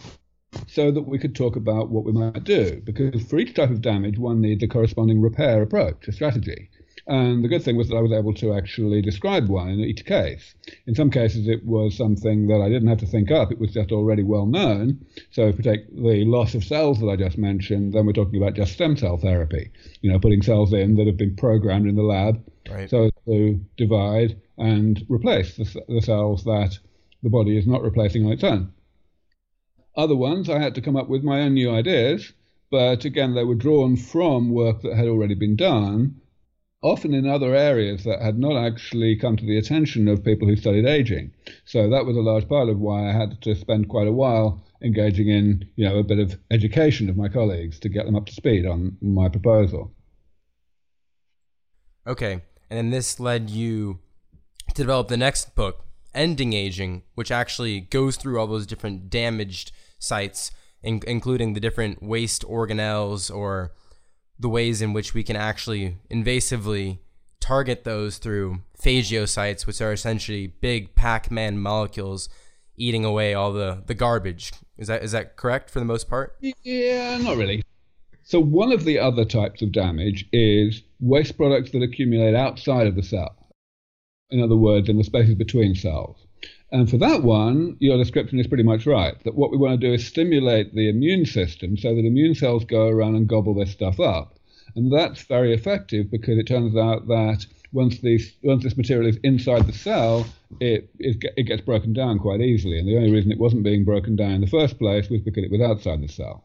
so 0.66 0.90
that 0.90 1.02
we 1.02 1.18
could 1.18 1.34
talk 1.34 1.56
about 1.56 1.90
what 1.90 2.04
we 2.04 2.12
might 2.12 2.44
do. 2.44 2.80
Because 2.84 3.22
for 3.24 3.38
each 3.38 3.54
type 3.54 3.70
of 3.70 3.82
damage, 3.82 4.18
one 4.18 4.40
needs 4.40 4.62
a 4.62 4.68
corresponding 4.68 5.20
repair 5.20 5.62
approach, 5.62 6.08
a 6.08 6.12
strategy. 6.12 6.70
And 7.08 7.42
the 7.42 7.48
good 7.48 7.62
thing 7.62 7.76
was 7.76 7.88
that 7.88 7.96
I 7.96 8.02
was 8.02 8.12
able 8.12 8.34
to 8.34 8.52
actually 8.52 9.00
describe 9.00 9.48
one 9.48 9.70
in 9.70 9.80
each 9.80 10.04
case. 10.04 10.54
In 10.86 10.94
some 10.94 11.10
cases, 11.10 11.48
it 11.48 11.64
was 11.64 11.96
something 11.96 12.48
that 12.48 12.60
I 12.60 12.68
didn't 12.68 12.88
have 12.88 12.98
to 12.98 13.06
think 13.06 13.30
up, 13.30 13.50
it 13.50 13.58
was 13.58 13.72
just 13.72 13.92
already 13.92 14.22
well 14.22 14.44
known. 14.44 15.06
So, 15.30 15.48
if 15.48 15.56
we 15.56 15.64
take 15.64 15.88
the 15.90 16.26
loss 16.26 16.54
of 16.54 16.64
cells 16.64 17.00
that 17.00 17.06
I 17.06 17.16
just 17.16 17.38
mentioned, 17.38 17.94
then 17.94 18.04
we're 18.04 18.12
talking 18.12 18.40
about 18.40 18.54
just 18.54 18.74
stem 18.74 18.94
cell 18.94 19.16
therapy, 19.16 19.70
you 20.02 20.12
know, 20.12 20.18
putting 20.18 20.42
cells 20.42 20.74
in 20.74 20.96
that 20.96 21.06
have 21.06 21.16
been 21.16 21.34
programmed 21.34 21.88
in 21.88 21.96
the 21.96 22.02
lab 22.02 22.44
right. 22.70 22.90
so 22.90 23.10
to 23.26 23.58
divide 23.78 24.38
and 24.58 25.06
replace 25.08 25.56
the, 25.56 25.82
the 25.88 26.02
cells 26.02 26.44
that 26.44 26.78
the 27.22 27.30
body 27.30 27.56
is 27.56 27.66
not 27.66 27.82
replacing 27.82 28.26
on 28.26 28.32
its 28.32 28.44
own. 28.44 28.70
Other 29.96 30.16
ones, 30.16 30.50
I 30.50 30.58
had 30.58 30.74
to 30.74 30.82
come 30.82 30.96
up 30.96 31.08
with 31.08 31.24
my 31.24 31.40
own 31.40 31.54
new 31.54 31.70
ideas, 31.70 32.34
but 32.70 33.06
again, 33.06 33.34
they 33.34 33.44
were 33.44 33.54
drawn 33.54 33.96
from 33.96 34.50
work 34.50 34.82
that 34.82 34.94
had 34.94 35.08
already 35.08 35.34
been 35.34 35.56
done 35.56 36.20
often 36.82 37.12
in 37.12 37.26
other 37.26 37.54
areas 37.54 38.04
that 38.04 38.22
had 38.22 38.38
not 38.38 38.56
actually 38.56 39.16
come 39.16 39.36
to 39.36 39.44
the 39.44 39.58
attention 39.58 40.06
of 40.06 40.24
people 40.24 40.46
who 40.46 40.56
studied 40.56 40.86
aging. 40.86 41.32
So 41.64 41.88
that 41.90 42.06
was 42.06 42.16
a 42.16 42.20
large 42.20 42.48
part 42.48 42.68
of 42.68 42.78
why 42.78 43.08
I 43.08 43.12
had 43.12 43.40
to 43.42 43.54
spend 43.54 43.88
quite 43.88 44.06
a 44.06 44.12
while 44.12 44.64
engaging 44.82 45.28
in, 45.28 45.68
you 45.74 45.88
know, 45.88 45.98
a 45.98 46.04
bit 46.04 46.20
of 46.20 46.38
education 46.50 47.08
of 47.08 47.16
my 47.16 47.28
colleagues 47.28 47.80
to 47.80 47.88
get 47.88 48.06
them 48.06 48.14
up 48.14 48.26
to 48.26 48.32
speed 48.32 48.64
on 48.64 48.96
my 49.00 49.28
proposal. 49.28 49.92
Okay, 52.06 52.42
and 52.70 52.78
then 52.78 52.90
this 52.90 53.18
led 53.18 53.50
you 53.50 53.98
to 54.68 54.74
develop 54.74 55.08
the 55.08 55.16
next 55.16 55.56
book, 55.56 55.84
Ending 56.14 56.52
Aging, 56.52 57.02
which 57.16 57.32
actually 57.32 57.80
goes 57.80 58.16
through 58.16 58.38
all 58.38 58.46
those 58.46 58.66
different 58.66 59.10
damaged 59.10 59.72
sites, 59.98 60.52
in- 60.82 61.02
including 61.06 61.54
the 61.54 61.60
different 61.60 62.02
waste 62.02 62.44
organelles 62.46 63.34
or 63.34 63.72
the 64.38 64.48
ways 64.48 64.80
in 64.80 64.92
which 64.92 65.14
we 65.14 65.22
can 65.22 65.36
actually 65.36 65.96
invasively 66.10 66.98
target 67.40 67.84
those 67.84 68.18
through 68.18 68.60
phagocytes, 68.80 69.66
which 69.66 69.80
are 69.80 69.92
essentially 69.92 70.46
big 70.46 70.94
Pac-Man 70.94 71.58
molecules 71.58 72.28
eating 72.76 73.04
away 73.04 73.34
all 73.34 73.52
the, 73.52 73.82
the 73.86 73.94
garbage. 73.94 74.52
Is 74.76 74.86
that 74.88 75.02
is 75.02 75.12
that 75.12 75.36
correct 75.36 75.70
for 75.70 75.80
the 75.80 75.84
most 75.84 76.08
part? 76.08 76.36
Yeah, 76.62 77.18
not 77.18 77.36
really. 77.36 77.62
So 78.22 78.40
one 78.40 78.72
of 78.72 78.84
the 78.84 78.98
other 78.98 79.24
types 79.24 79.62
of 79.62 79.72
damage 79.72 80.26
is 80.32 80.82
waste 81.00 81.36
products 81.36 81.70
that 81.72 81.82
accumulate 81.82 82.34
outside 82.34 82.86
of 82.86 82.94
the 82.94 83.02
cell. 83.02 83.34
In 84.30 84.42
other 84.42 84.56
words, 84.56 84.88
in 84.88 84.98
the 84.98 85.04
spaces 85.04 85.34
between 85.34 85.74
cells. 85.74 86.27
And 86.70 86.88
for 86.88 86.98
that 86.98 87.22
one, 87.22 87.76
your 87.80 87.96
description 87.96 88.38
is 88.38 88.46
pretty 88.46 88.62
much 88.62 88.86
right. 88.86 89.22
That 89.24 89.34
what 89.34 89.50
we 89.50 89.56
want 89.56 89.80
to 89.80 89.86
do 89.86 89.94
is 89.94 90.06
stimulate 90.06 90.74
the 90.74 90.88
immune 90.88 91.24
system 91.24 91.76
so 91.76 91.94
that 91.94 92.04
immune 92.04 92.34
cells 92.34 92.64
go 92.64 92.88
around 92.88 93.16
and 93.16 93.26
gobble 93.26 93.54
this 93.54 93.70
stuff 93.70 93.98
up. 93.98 94.38
And 94.76 94.92
that's 94.92 95.22
very 95.22 95.54
effective 95.54 96.10
because 96.10 96.38
it 96.38 96.46
turns 96.46 96.76
out 96.76 97.06
that 97.08 97.46
once, 97.72 97.98
these, 98.00 98.34
once 98.42 98.64
this 98.64 98.76
material 98.76 99.08
is 99.08 99.18
inside 99.22 99.66
the 99.66 99.72
cell, 99.72 100.26
it, 100.60 100.90
it, 100.98 101.16
it 101.36 101.44
gets 101.44 101.62
broken 101.62 101.94
down 101.94 102.18
quite 102.18 102.40
easily. 102.40 102.78
And 102.78 102.86
the 102.86 102.96
only 102.96 103.12
reason 103.12 103.32
it 103.32 103.38
wasn't 103.38 103.62
being 103.62 103.84
broken 103.84 104.14
down 104.14 104.32
in 104.32 104.40
the 104.42 104.46
first 104.46 104.78
place 104.78 105.08
was 105.08 105.22
because 105.22 105.44
it 105.44 105.50
was 105.50 105.60
outside 105.62 106.02
the 106.02 106.08
cell. 106.08 106.44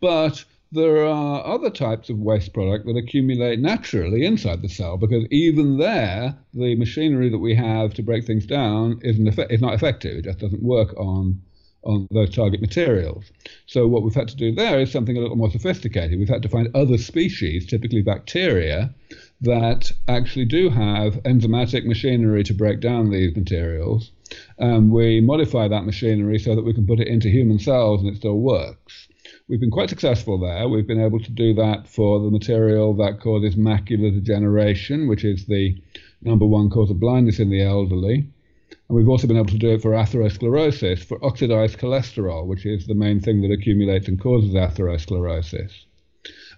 But 0.00 0.44
there 0.72 1.06
are 1.06 1.44
other 1.44 1.68
types 1.68 2.08
of 2.08 2.18
waste 2.18 2.54
product 2.54 2.86
that 2.86 2.96
accumulate 2.96 3.58
naturally 3.58 4.24
inside 4.24 4.62
the 4.62 4.68
cell 4.68 4.96
because 4.96 5.26
even 5.30 5.76
there, 5.76 6.34
the 6.54 6.74
machinery 6.76 7.28
that 7.28 7.38
we 7.38 7.54
have 7.54 7.92
to 7.94 8.02
break 8.02 8.24
things 8.24 8.46
down 8.46 8.98
isn't 9.02 9.38
is 9.50 9.60
not 9.60 9.74
effective. 9.74 10.16
It 10.18 10.24
just 10.24 10.38
doesn't 10.38 10.62
work 10.62 10.94
on 10.98 11.42
on 11.84 12.06
those 12.12 12.34
target 12.34 12.60
materials. 12.60 13.24
So 13.66 13.88
what 13.88 14.02
we've 14.02 14.14
had 14.14 14.28
to 14.28 14.36
do 14.36 14.54
there 14.54 14.80
is 14.80 14.90
something 14.90 15.16
a 15.16 15.20
little 15.20 15.36
more 15.36 15.50
sophisticated. 15.50 16.18
We've 16.18 16.28
had 16.28 16.42
to 16.42 16.48
find 16.48 16.68
other 16.74 16.96
species, 16.96 17.66
typically 17.66 18.02
bacteria, 18.02 18.94
that 19.40 19.90
actually 20.08 20.44
do 20.44 20.70
have 20.70 21.14
enzymatic 21.24 21.84
machinery 21.84 22.44
to 22.44 22.54
break 22.54 22.80
down 22.80 23.10
these 23.10 23.34
materials. 23.34 24.12
And 24.58 24.90
we 24.92 25.20
modify 25.20 25.68
that 25.68 25.84
machinery 25.84 26.38
so 26.38 26.54
that 26.54 26.64
we 26.64 26.72
can 26.72 26.86
put 26.86 27.00
it 27.00 27.08
into 27.08 27.28
human 27.28 27.58
cells 27.58 28.00
and 28.00 28.10
it 28.10 28.16
still 28.16 28.38
works. 28.38 29.08
We've 29.52 29.60
been 29.60 29.70
quite 29.70 29.90
successful 29.90 30.38
there. 30.38 30.66
We've 30.66 30.86
been 30.86 30.98
able 30.98 31.20
to 31.20 31.30
do 31.30 31.52
that 31.52 31.86
for 31.86 32.18
the 32.20 32.30
material 32.30 32.94
that 32.94 33.20
causes 33.20 33.54
macular 33.54 34.10
degeneration, 34.10 35.08
which 35.08 35.26
is 35.26 35.44
the 35.44 35.76
number 36.22 36.46
one 36.46 36.70
cause 36.70 36.90
of 36.90 36.98
blindness 36.98 37.38
in 37.38 37.50
the 37.50 37.60
elderly. 37.60 38.14
And 38.14 38.96
we've 38.96 39.10
also 39.10 39.26
been 39.26 39.36
able 39.36 39.50
to 39.50 39.58
do 39.58 39.72
it 39.72 39.82
for 39.82 39.90
atherosclerosis, 39.90 41.04
for 41.04 41.22
oxidized 41.22 41.78
cholesterol, 41.78 42.46
which 42.46 42.64
is 42.64 42.86
the 42.86 42.94
main 42.94 43.20
thing 43.20 43.42
that 43.42 43.52
accumulates 43.52 44.08
and 44.08 44.18
causes 44.18 44.54
atherosclerosis. 44.54 45.84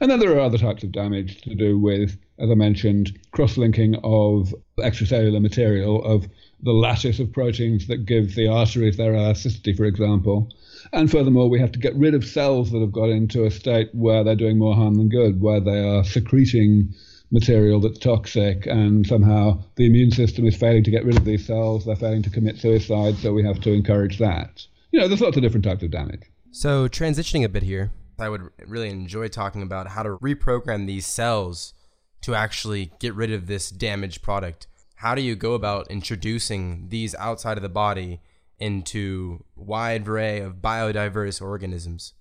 And 0.01 0.09
then 0.09 0.21
there 0.21 0.31
are 0.37 0.39
other 0.39 0.59
types 0.59 0.85
of 0.85 0.93
damage 0.93 1.41
to 1.41 1.55
do 1.57 1.77
with, 1.77 2.17
as 2.39 2.49
I 2.49 2.55
mentioned, 2.55 3.19
cross 3.33 3.57
linking 3.57 3.97
of 4.05 4.55
extracellular 4.79 5.43
material, 5.43 6.05
of 6.05 6.29
the 6.63 6.73
lattice 6.73 7.19
of 7.19 7.33
proteins 7.33 7.87
that 7.89 8.07
give 8.07 8.35
the 8.35 8.49
arteries 8.49 8.97
their 8.97 9.15
elasticity, 9.15 9.73
for 9.73 9.85
example, 9.85 10.51
and 10.93 11.11
furthermore, 11.11 11.49
we 11.49 11.61
have 11.61 11.73
to 11.73 11.79
get 11.79 11.95
rid 11.97 12.15
of 12.15 12.25
cells 12.25 12.71
that 12.71 12.81
have 12.81 12.93
got 12.93 13.09
into 13.09 13.45
a 13.45 13.51
state 13.51 13.89
where 13.95 14.23
they're 14.23 14.37
doing 14.37 14.59
more 14.59 14.75
harm 14.75 14.95
than 14.95 15.09
good, 15.09 15.41
where 15.41 15.61
they 15.61 15.83
are 15.83 16.05
secreting 16.05 16.95
material 17.31 17.81
that's 17.81 17.99
toxic, 17.99 18.67
and 18.67 19.07
somehow 19.07 19.61
the 19.77 19.87
immune 19.87 20.11
system 20.11 20.47
is 20.47 20.57
failing 20.57 20.85
to 20.85 20.91
get 20.91 21.05
rid 21.05 21.17
of 21.17 21.25
these 21.25 21.47
cells. 21.47 21.85
They're 21.85 21.97
failing 21.97 22.23
to 22.23 22.31
commit 22.31 22.59
suicide, 22.59 23.17
so 23.17 23.33
we 23.33 23.43
have 23.45 23.61
to 23.63 23.73
encourage 23.73 24.19
that. 24.19 24.65
You 24.93 25.01
know, 25.01 25.09
there's 25.09 25.21
lots 25.21 25.37
of 25.37 25.43
different 25.43 25.65
types 25.65 25.83
of 25.83 25.91
damage. 25.91 26.23
So, 26.53 26.87
transitioning 26.87 27.45
a 27.45 27.49
bit 27.49 27.65
here, 27.65 27.91
I 28.19 28.29
would 28.29 28.51
really 28.65 28.91
enjoy 28.91 29.29
talking 29.29 29.63
about 29.63 29.89
how 29.89 30.05
to 30.05 30.17
reprogram 30.19 30.87
these 30.87 31.07
cells 31.07 31.75
to 32.23 32.35
actually 32.35 32.93
get 33.01 33.15
rid 33.15 33.33
of 33.33 33.47
this 33.47 33.71
damaged 33.71 34.23
product. 34.23 34.69
How 35.05 35.15
do 35.15 35.21
you 35.21 35.37
go 35.37 35.53
about 35.53 35.91
introducing 35.91 36.89
these 36.89 37.15
outside 37.17 37.59
of 37.59 37.63
the 37.63 37.69
body 37.69 38.23
into 38.59 39.45
wide 39.55 40.09
array 40.09 40.41
of 40.41 40.63
biodiverse 40.63 41.43
organisms? 41.43 42.15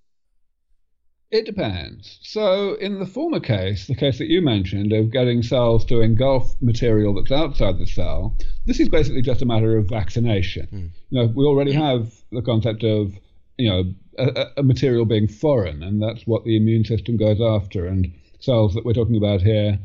It 1.31 1.45
depends. 1.45 2.19
So, 2.23 2.73
in 2.73 2.99
the 2.99 3.05
former 3.05 3.39
case, 3.39 3.87
the 3.87 3.95
case 3.95 4.17
that 4.17 4.27
you 4.27 4.41
mentioned 4.41 4.91
of 4.91 5.11
getting 5.11 5.43
cells 5.43 5.85
to 5.85 6.01
engulf 6.01 6.61
material 6.61 7.13
that's 7.13 7.31
outside 7.31 7.79
the 7.79 7.87
cell, 7.87 8.35
this 8.65 8.81
is 8.81 8.89
basically 8.89 9.21
just 9.21 9.41
a 9.41 9.45
matter 9.45 9.77
of 9.77 9.87
vaccination. 9.87 10.67
Mm. 10.69 10.89
You 11.09 11.21
know, 11.21 11.33
we 11.33 11.45
already 11.45 11.71
have 11.71 12.13
the 12.33 12.41
concept 12.41 12.83
of, 12.83 13.13
you 13.57 13.69
know, 13.69 13.93
a, 14.17 14.47
a, 14.57 14.63
material 14.63 15.05
being 15.05 15.29
foreign, 15.29 15.81
and 15.83 16.03
that's 16.03 16.27
what 16.27 16.43
the 16.43 16.57
immune 16.57 16.83
system 16.83 17.15
goes 17.15 17.39
after. 17.39 17.85
And 17.85 18.13
cells 18.41 18.73
that 18.73 18.83
we're 18.83 18.91
talking 18.91 19.15
about 19.15 19.41
here, 19.41 19.79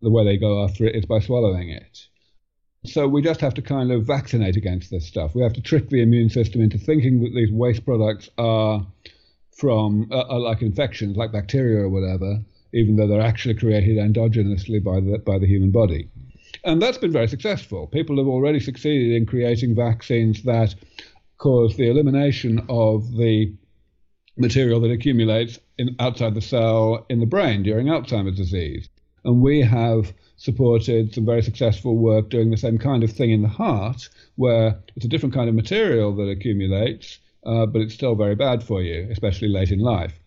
the 0.00 0.10
way 0.10 0.24
they 0.24 0.36
go 0.36 0.62
after 0.62 0.86
it 0.86 0.94
is 0.94 1.06
by 1.06 1.18
swallowing 1.18 1.70
it. 1.70 2.06
So 2.84 3.06
we 3.06 3.20
just 3.20 3.40
have 3.42 3.54
to 3.54 3.62
kind 3.62 3.92
of 3.92 4.06
vaccinate 4.06 4.56
against 4.56 4.90
this 4.90 5.06
stuff. 5.06 5.34
We 5.34 5.42
have 5.42 5.52
to 5.52 5.60
trick 5.60 5.90
the 5.90 6.02
immune 6.02 6.30
system 6.30 6.62
into 6.62 6.78
thinking 6.78 7.22
that 7.22 7.34
these 7.34 7.52
waste 7.52 7.84
products 7.84 8.30
are 8.38 8.86
from 9.52 10.08
uh, 10.10 10.22
are 10.22 10.40
like 10.40 10.62
infections, 10.62 11.16
like 11.16 11.32
bacteria 11.32 11.82
or 11.82 11.90
whatever, 11.90 12.40
even 12.72 12.96
though 12.96 13.06
they're 13.06 13.20
actually 13.20 13.54
created 13.54 13.98
endogenously 13.98 14.82
by 14.82 15.00
the 15.00 15.18
by 15.18 15.38
the 15.38 15.46
human 15.46 15.70
body. 15.70 16.08
And 16.64 16.80
that's 16.80 16.98
been 16.98 17.12
very 17.12 17.28
successful. 17.28 17.86
People 17.86 18.16
have 18.16 18.26
already 18.26 18.60
succeeded 18.60 19.14
in 19.14 19.26
creating 19.26 19.74
vaccines 19.74 20.42
that 20.44 20.74
cause 21.36 21.76
the 21.76 21.88
elimination 21.88 22.64
of 22.68 23.16
the 23.16 23.54
material 24.36 24.80
that 24.80 24.90
accumulates 24.90 25.58
in, 25.78 25.96
outside 25.98 26.34
the 26.34 26.40
cell 26.40 27.04
in 27.10 27.20
the 27.20 27.26
brain 27.26 27.62
during 27.62 27.86
Alzheimer's 27.86 28.36
disease. 28.36 28.88
And 29.24 29.42
we 29.42 29.60
have 29.60 30.12
supported 30.36 31.14
some 31.14 31.26
very 31.26 31.42
successful 31.42 31.96
work 31.96 32.30
doing 32.30 32.50
the 32.50 32.56
same 32.56 32.78
kind 32.78 33.04
of 33.04 33.12
thing 33.12 33.30
in 33.30 33.42
the 33.42 33.48
heart, 33.48 34.08
where 34.36 34.78
it's 34.96 35.04
a 35.04 35.08
different 35.08 35.34
kind 35.34 35.48
of 35.48 35.54
material 35.54 36.14
that 36.16 36.30
accumulates, 36.30 37.18
uh, 37.44 37.66
but 37.66 37.82
it's 37.82 37.94
still 37.94 38.14
very 38.14 38.34
bad 38.34 38.62
for 38.62 38.82
you, 38.82 39.06
especially 39.10 39.48
late 39.48 39.70
in 39.70 39.80
life. 39.80 40.18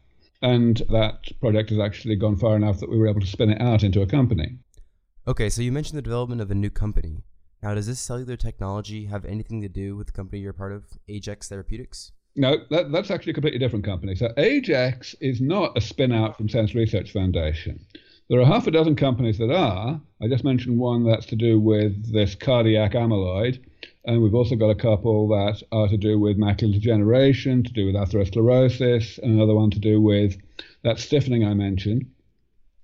And 0.42 0.82
that 0.90 1.32
project 1.40 1.70
has 1.70 1.80
actually 1.80 2.16
gone 2.18 2.36
far 2.36 2.56
enough 2.56 2.80
that 2.80 2.90
we 2.90 2.98
were 2.98 3.08
able 3.08 3.22
to 3.22 3.28
spin 3.28 3.50
it 3.50 3.62
out 3.62 3.82
into 3.82 4.02
a 4.02 4.08
company. 4.08 4.58
Okay, 5.26 5.50
so 5.50 5.62
you 5.62 5.72
mentioned 5.72 5.98
the 5.98 6.02
development 6.02 6.42
of 6.42 6.52
a 6.52 6.56
new 6.56 6.70
company. 6.70 7.24
Now, 7.64 7.74
does 7.74 7.88
this 7.88 8.00
cellular 8.00 8.36
technology 8.36 9.06
have 9.06 9.24
anything 9.24 9.62
to 9.62 9.70
do 9.70 9.96
with 9.96 10.08
the 10.08 10.14
company 10.14 10.42
you're 10.42 10.52
part 10.52 10.74
of, 10.74 10.84
Agex 11.10 11.48
Therapeutics? 11.48 12.12
No, 12.36 12.58
that, 12.72 12.92
that's 12.92 13.10
actually 13.10 13.32
a 13.32 13.34
completely 13.36 13.60
different 13.60 13.86
company. 13.86 14.16
So 14.16 14.30
Agex 14.38 15.16
is 15.22 15.40
not 15.40 15.78
a 15.78 15.82
spin 15.82 16.12
out 16.12 16.36
from 16.36 16.50
SENS 16.50 16.76
Research 16.76 17.12
Foundation. 17.12 17.86
There 18.30 18.40
are 18.40 18.46
half 18.46 18.68
a 18.68 18.72
dozen 18.72 18.96
companies 18.96 19.38
that 19.40 19.52
are. 19.52 20.02
I 20.22 20.28
just 20.30 20.46
mentioned 20.46 20.80
one 20.80 21.04
that's 21.04 21.26
to 21.28 21.36
do 21.36 21.60
with 21.60 22.14
this 22.14 22.36
cardiac 22.36 22.94
amyloid, 22.94 23.60
and 24.06 24.22
we've 24.22 24.34
also 24.34 24.56
got 24.56 24.70
a 24.70 24.76
couple 24.76 25.28
that 25.28 25.62
are 25.74 25.90
to 25.90 25.98
do 25.98 26.18
with 26.18 26.38
macular 26.38 26.72
degeneration, 26.72 27.64
to 27.64 27.74
do 27.74 27.86
with 27.86 27.96
atherosclerosis, 27.96 29.20
and 29.20 29.34
another 29.34 29.54
one 29.54 29.72
to 29.72 29.80
do 29.80 30.00
with 30.00 30.38
that 30.84 31.00
stiffening 31.00 31.46
I 31.46 31.54
mentioned. 31.54 32.10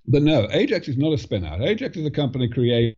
But 0.06 0.24
no, 0.24 0.46
Agex 0.48 0.90
is 0.90 0.98
not 0.98 1.14
a 1.14 1.18
spin 1.18 1.46
out. 1.46 1.60
Agex 1.60 1.96
is 1.96 2.06
a 2.06 2.12
company 2.12 2.50
created 2.50 2.98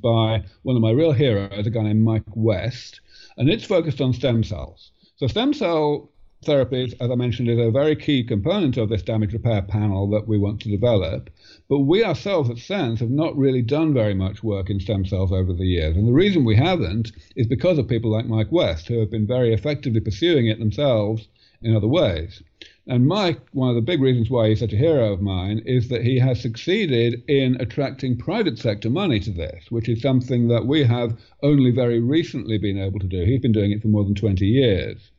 by 0.00 0.44
one 0.62 0.76
of 0.76 0.82
my 0.82 0.92
real 0.92 1.12
heroes, 1.12 1.66
a 1.66 1.70
guy 1.70 1.82
named 1.82 2.04
Mike 2.04 2.22
West, 2.34 3.00
and 3.36 3.50
it's 3.50 3.64
focused 3.64 4.00
on 4.00 4.12
stem 4.12 4.44
cells. 4.44 4.92
So 5.16 5.26
stem 5.26 5.52
cell 5.52 6.11
therapies, 6.42 6.94
as 7.00 7.10
I 7.10 7.14
mentioned, 7.14 7.48
is 7.48 7.58
a 7.58 7.70
very 7.70 7.96
key 7.96 8.24
component 8.24 8.76
of 8.76 8.88
this 8.88 9.02
damage 9.02 9.32
repair 9.32 9.62
panel 9.62 10.08
that 10.10 10.26
we 10.28 10.38
want 10.38 10.60
to 10.60 10.70
develop. 10.70 11.30
But 11.68 11.80
we 11.80 12.04
ourselves 12.04 12.50
at 12.50 12.58
SENS 12.58 13.00
have 13.00 13.10
not 13.10 13.36
really 13.36 13.62
done 13.62 13.94
very 13.94 14.14
much 14.14 14.42
work 14.42 14.68
in 14.68 14.80
stem 14.80 15.04
cells 15.04 15.32
over 15.32 15.52
the 15.52 15.66
years. 15.66 15.96
And 15.96 16.06
the 16.06 16.12
reason 16.12 16.44
we 16.44 16.56
haven't 16.56 17.12
is 17.36 17.46
because 17.46 17.78
of 17.78 17.88
people 17.88 18.10
like 18.10 18.26
Mike 18.26 18.50
West, 18.50 18.88
who 18.88 18.98
have 18.98 19.10
been 19.10 19.26
very 19.26 19.52
effectively 19.52 20.00
pursuing 20.00 20.48
it 20.48 20.58
themselves 20.58 21.28
in 21.62 21.76
other 21.76 21.86
ways. 21.86 22.42
And 22.88 23.06
Mike, 23.06 23.38
one 23.52 23.68
of 23.68 23.76
the 23.76 23.80
big 23.80 24.02
reasons 24.02 24.28
why 24.28 24.48
he's 24.48 24.58
such 24.58 24.72
a 24.72 24.76
hero 24.76 25.12
of 25.12 25.22
mine 25.22 25.62
is 25.64 25.86
that 25.88 26.02
he 26.02 26.18
has 26.18 26.40
succeeded 26.40 27.22
in 27.28 27.54
attracting 27.60 28.16
private 28.16 28.58
sector 28.58 28.90
money 28.90 29.20
to 29.20 29.30
this, 29.30 29.70
which 29.70 29.88
is 29.88 30.02
something 30.02 30.48
that 30.48 30.66
we 30.66 30.82
have 30.82 31.16
only 31.44 31.70
very 31.70 32.00
recently 32.00 32.58
been 32.58 32.78
able 32.78 32.98
to 32.98 33.06
do. 33.06 33.24
He's 33.24 33.38
been 33.38 33.52
doing 33.52 33.70
it 33.70 33.82
for 33.82 33.86
more 33.86 34.02
than 34.02 34.16
20 34.16 34.44
years. 34.44 35.11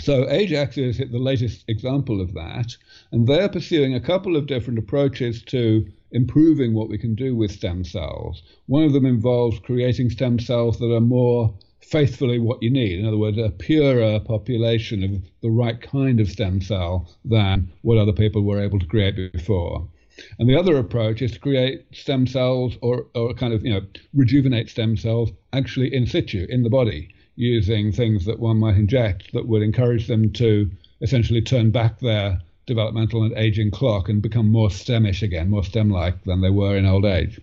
So 0.00 0.24
Agex 0.24 0.76
is 0.76 0.98
the 0.98 1.18
latest 1.18 1.64
example 1.68 2.20
of 2.20 2.34
that, 2.34 2.76
and 3.12 3.28
they're 3.28 3.48
pursuing 3.48 3.94
a 3.94 4.00
couple 4.00 4.36
of 4.36 4.48
different 4.48 4.80
approaches 4.80 5.40
to 5.44 5.86
improving 6.10 6.74
what 6.74 6.88
we 6.88 6.98
can 6.98 7.14
do 7.14 7.36
with 7.36 7.52
stem 7.52 7.84
cells. 7.84 8.42
One 8.66 8.82
of 8.82 8.92
them 8.92 9.06
involves 9.06 9.60
creating 9.60 10.10
stem 10.10 10.40
cells 10.40 10.80
that 10.80 10.92
are 10.92 11.00
more 11.00 11.54
faithfully 11.80 12.40
what 12.40 12.60
you 12.60 12.70
need. 12.70 12.98
In 12.98 13.06
other 13.06 13.18
words, 13.18 13.38
a 13.38 13.50
purer 13.50 14.18
population 14.18 15.04
of 15.04 15.22
the 15.42 15.50
right 15.50 15.80
kind 15.80 16.18
of 16.18 16.28
stem 16.28 16.60
cell 16.60 17.08
than 17.24 17.70
what 17.82 17.98
other 17.98 18.12
people 18.12 18.42
were 18.42 18.60
able 18.60 18.80
to 18.80 18.86
create 18.86 19.32
before. 19.32 19.86
And 20.40 20.48
the 20.48 20.58
other 20.58 20.76
approach 20.76 21.22
is 21.22 21.32
to 21.32 21.38
create 21.38 21.86
stem 21.92 22.26
cells 22.26 22.76
or, 22.82 23.06
or 23.14 23.32
kind 23.34 23.52
of, 23.52 23.64
you 23.64 23.72
know, 23.72 23.82
rejuvenate 24.12 24.70
stem 24.70 24.96
cells 24.96 25.30
actually 25.52 25.94
in 25.94 26.06
situ 26.06 26.46
in 26.48 26.64
the 26.64 26.70
body 26.70 27.13
using 27.36 27.92
things 27.92 28.24
that 28.24 28.38
one 28.38 28.58
might 28.58 28.76
inject 28.76 29.32
that 29.32 29.46
would 29.46 29.62
encourage 29.62 30.06
them 30.06 30.32
to 30.32 30.70
essentially 31.00 31.42
turn 31.42 31.70
back 31.70 31.98
their 32.00 32.40
developmental 32.66 33.24
and 33.24 33.36
aging 33.36 33.70
clock 33.70 34.08
and 34.08 34.22
become 34.22 34.50
more 34.50 34.68
stemish 34.68 35.22
again, 35.22 35.50
more 35.50 35.64
stem 35.64 35.90
like 35.90 36.24
than 36.24 36.40
they 36.40 36.50
were 36.50 36.76
in 36.76 36.86
old 36.86 37.04
age. 37.04 37.40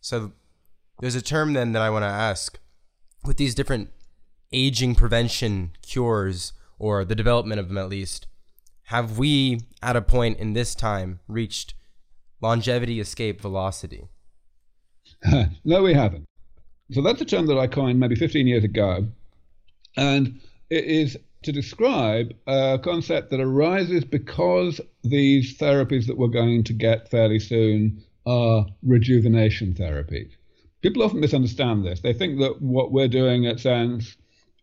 So 0.00 0.32
there's 1.00 1.14
a 1.14 1.22
term 1.22 1.52
then 1.52 1.72
that 1.72 1.82
I 1.82 1.90
want 1.90 2.02
to 2.02 2.08
ask 2.08 2.58
with 3.24 3.36
these 3.36 3.54
different 3.54 3.90
aging 4.52 4.94
prevention 4.94 5.72
cures 5.82 6.52
or 6.78 7.04
the 7.04 7.14
development 7.14 7.60
of 7.60 7.68
them 7.68 7.78
at 7.78 7.88
least. 7.88 8.26
Have 8.86 9.16
we 9.18 9.60
at 9.80 9.96
a 9.96 10.02
point 10.02 10.38
in 10.38 10.52
this 10.52 10.74
time 10.74 11.20
reached 11.28 11.74
longevity 12.40 12.98
escape 12.98 13.40
velocity? 13.40 14.08
no, 15.64 15.82
we 15.82 15.94
haven't. 15.94 16.26
So 16.92 17.02
that's 17.02 17.20
a 17.20 17.24
term 17.24 17.46
that 17.46 17.58
I 17.58 17.66
coined 17.66 18.00
maybe 18.00 18.14
15 18.14 18.46
years 18.46 18.64
ago. 18.64 19.06
And 19.96 20.40
it 20.70 20.84
is 20.84 21.18
to 21.42 21.52
describe 21.52 22.34
a 22.46 22.78
concept 22.82 23.30
that 23.30 23.40
arises 23.40 24.04
because 24.04 24.80
these 25.02 25.58
therapies 25.58 26.06
that 26.06 26.16
we're 26.16 26.28
going 26.28 26.64
to 26.64 26.72
get 26.72 27.10
fairly 27.10 27.38
soon 27.38 28.02
are 28.26 28.66
rejuvenation 28.82 29.74
therapies. 29.74 30.30
People 30.80 31.02
often 31.02 31.20
misunderstand 31.20 31.84
this. 31.84 32.00
They 32.00 32.12
think 32.12 32.38
that 32.40 32.62
what 32.62 32.92
we're 32.92 33.08
doing 33.08 33.46
at 33.46 33.60
SENS 33.60 34.16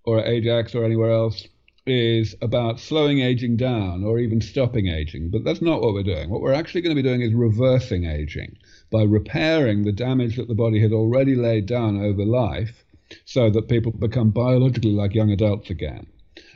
or 0.03 0.19
at 0.19 0.25
Agex 0.25 0.75
or 0.75 0.83
anywhere 0.83 1.11
else 1.11 1.47
is 1.85 2.35
about 2.41 2.79
slowing 2.79 3.19
aging 3.19 3.57
down 3.57 4.03
or 4.03 4.19
even 4.19 4.41
stopping 4.41 4.87
aging, 4.87 5.29
but 5.29 5.43
that's 5.43 5.61
not 5.61 5.81
what 5.81 5.93
we're 5.93 6.03
doing. 6.03 6.29
What 6.29 6.41
we're 6.41 6.53
actually 6.53 6.81
going 6.81 6.95
to 6.95 7.01
be 7.01 7.07
doing 7.07 7.21
is 7.21 7.33
reversing 7.33 8.05
aging 8.05 8.57
by 8.91 9.03
repairing 9.03 9.83
the 9.83 9.91
damage 9.91 10.35
that 10.37 10.47
the 10.47 10.55
body 10.55 10.81
had 10.81 10.91
already 10.91 11.35
laid 11.35 11.65
down 11.65 12.01
over 12.01 12.25
life 12.25 12.83
so 13.25 13.49
that 13.49 13.67
people 13.69 13.91
become 13.91 14.29
biologically 14.29 14.91
like 14.91 15.13
young 15.13 15.31
adults 15.31 15.69
again. 15.69 16.07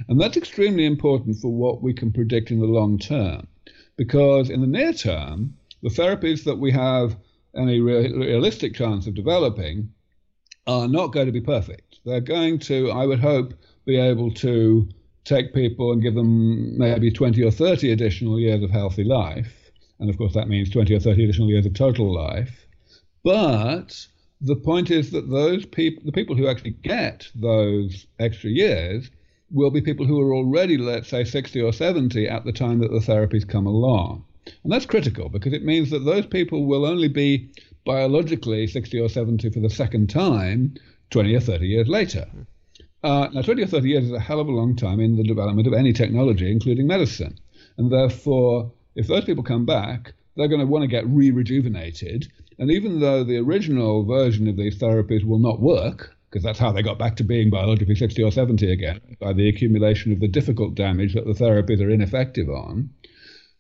And 0.08 0.20
that's 0.20 0.38
extremely 0.38 0.86
important 0.86 1.38
for 1.38 1.50
what 1.50 1.82
we 1.82 1.94
can 1.94 2.12
predict 2.12 2.52
in 2.52 2.60
the 2.60 2.66
long 2.66 2.98
term, 2.98 3.48
because 3.98 4.50
in 4.50 4.62
the 4.62 4.68
near 4.68 4.94
term, 4.94 5.56
the 5.82 5.90
therapies 5.90 6.44
that 6.46 6.58
we 6.58 6.72
have 6.72 7.16
any 7.56 7.80
realistic 7.80 8.74
chance 8.74 9.06
of 9.06 9.14
developing 9.14 9.92
are 10.66 10.88
not 10.88 11.08
going 11.08 11.26
to 11.26 11.32
be 11.32 11.42
perfect. 11.42 12.00
They're 12.06 12.22
going 12.22 12.60
to, 12.60 12.90
I 12.92 13.06
would 13.06 13.20
hope, 13.20 13.54
be 13.86 13.98
able 13.98 14.32
to 14.36 14.88
take 15.26 15.54
people 15.54 15.92
and 15.92 16.02
give 16.02 16.16
them 16.16 16.78
maybe 16.78 17.12
20 17.12 17.44
or 17.44 17.52
30 17.52 17.92
additional 17.92 18.40
years 18.40 18.64
of 18.64 18.70
healthy 18.70 19.04
life. 19.04 19.63
And 20.04 20.10
of 20.10 20.18
course, 20.18 20.34
that 20.34 20.50
means 20.50 20.70
20 20.70 20.94
or 20.96 21.00
30 21.00 21.24
additional 21.24 21.48
years 21.48 21.66
of 21.66 21.76
total 21.76 22.14
life. 22.14 22.68
But 23.24 24.06
the 24.42 24.58
point 24.58 24.92
is 24.92 25.12
that 25.12 25.30
those 25.30 25.66
people, 25.66 26.04
the 26.06 26.12
people 26.12 26.36
who 26.36 26.50
actually 26.50 26.72
get 26.72 27.30
those 27.34 28.06
extra 28.20 28.50
years, 28.50 29.10
will 29.50 29.72
be 29.72 29.80
people 29.80 30.06
who 30.06 30.20
are 30.20 30.36
already, 30.36 30.78
let's 30.78 31.08
say, 31.08 31.24
60 31.24 31.62
or 31.62 31.72
70 31.72 32.28
at 32.28 32.44
the 32.44 32.52
time 32.52 32.80
that 32.80 32.92
the 32.92 33.00
therapies 33.00 33.48
come 33.48 33.66
along. 33.66 34.26
And 34.66 34.74
that's 34.74 34.86
critical 34.86 35.30
because 35.30 35.54
it 35.54 35.64
means 35.64 35.90
that 35.92 36.00
those 36.00 36.26
people 36.26 36.66
will 36.66 36.86
only 36.86 37.08
be 37.08 37.50
biologically 37.86 38.68
60 38.68 39.00
or 39.00 39.08
70 39.08 39.52
for 39.52 39.62
the 39.62 39.70
second 39.70 40.10
time 40.10 40.74
20 41.12 41.34
or 41.34 41.40
30 41.40 41.66
years 41.66 41.88
later. 41.88 42.28
Uh, 43.04 43.30
now, 43.32 43.42
20 43.42 43.64
or 43.64 43.68
30 43.68 43.88
years 43.88 44.04
is 44.04 44.12
a 44.12 44.20
hell 44.20 44.42
of 44.42 44.50
a 44.50 44.52
long 44.52 44.76
time 44.76 45.00
in 45.00 45.16
the 45.16 45.24
development 45.24 45.66
of 45.66 45.74
any 45.74 45.94
technology, 45.94 46.52
including 46.52 46.88
medicine. 46.88 47.40
And 47.78 47.90
therefore, 47.90 48.74
if 48.96 49.08
those 49.08 49.26
people 49.26 49.44
come 49.44 49.66
back, 49.66 50.14
they're 50.36 50.48
going 50.48 50.62
to 50.62 50.68
want 50.68 50.84
to 50.84 50.88
get 50.88 51.08
re 51.08 51.32
rejuvenated. 51.32 52.32
And 52.60 52.72
even 52.72 53.00
though 53.00 53.24
the 53.24 53.38
original 53.38 54.06
version 54.06 54.48
of 54.48 54.58
these 54.58 54.80
therapies 54.80 55.26
will 55.26 55.40
not 55.40 55.60
work, 55.60 56.16
because 56.30 56.44
that's 56.44 56.60
how 56.60 56.72
they 56.72 56.82
got 56.82 56.98
back 56.98 57.16
to 57.18 57.24
being 57.24 57.50
biologically 57.50 57.96
60 57.96 58.24
or 58.24 58.32
70 58.32 58.72
again, 58.72 59.00
by 59.20 59.34
the 59.34 59.48
accumulation 59.48 60.12
of 60.12 60.20
the 60.20 60.28
difficult 60.28 60.76
damage 60.76 61.14
that 61.14 61.26
the 61.26 61.34
therapies 61.34 61.82
are 61.82 61.90
ineffective 61.90 62.50
on, 62.50 62.90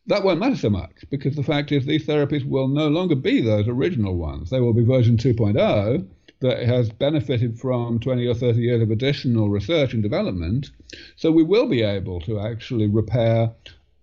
that 0.07 0.23
won't 0.23 0.39
matter 0.39 0.55
so 0.55 0.69
much 0.69 1.05
because 1.09 1.35
the 1.35 1.43
fact 1.43 1.71
is 1.71 1.85
these 1.85 2.05
therapies 2.05 2.45
will 2.47 2.67
no 2.67 2.87
longer 2.87 3.15
be 3.15 3.41
those 3.41 3.67
original 3.67 4.17
ones. 4.17 4.49
They 4.49 4.59
will 4.59 4.73
be 4.73 4.83
version 4.83 5.17
2.0 5.17 6.07
that 6.41 6.63
has 6.63 6.89
benefited 6.89 7.57
from 7.57 7.99
20 7.99 8.27
or 8.27 8.33
30 8.33 8.59
years 8.59 8.81
of 8.81 8.91
additional 8.91 9.49
research 9.49 9.93
and 9.93 10.03
development. 10.03 10.71
So 11.15 11.31
we 11.31 11.43
will 11.43 11.67
be 11.67 11.83
able 11.83 12.19
to 12.21 12.39
actually 12.39 12.87
repair 12.87 13.51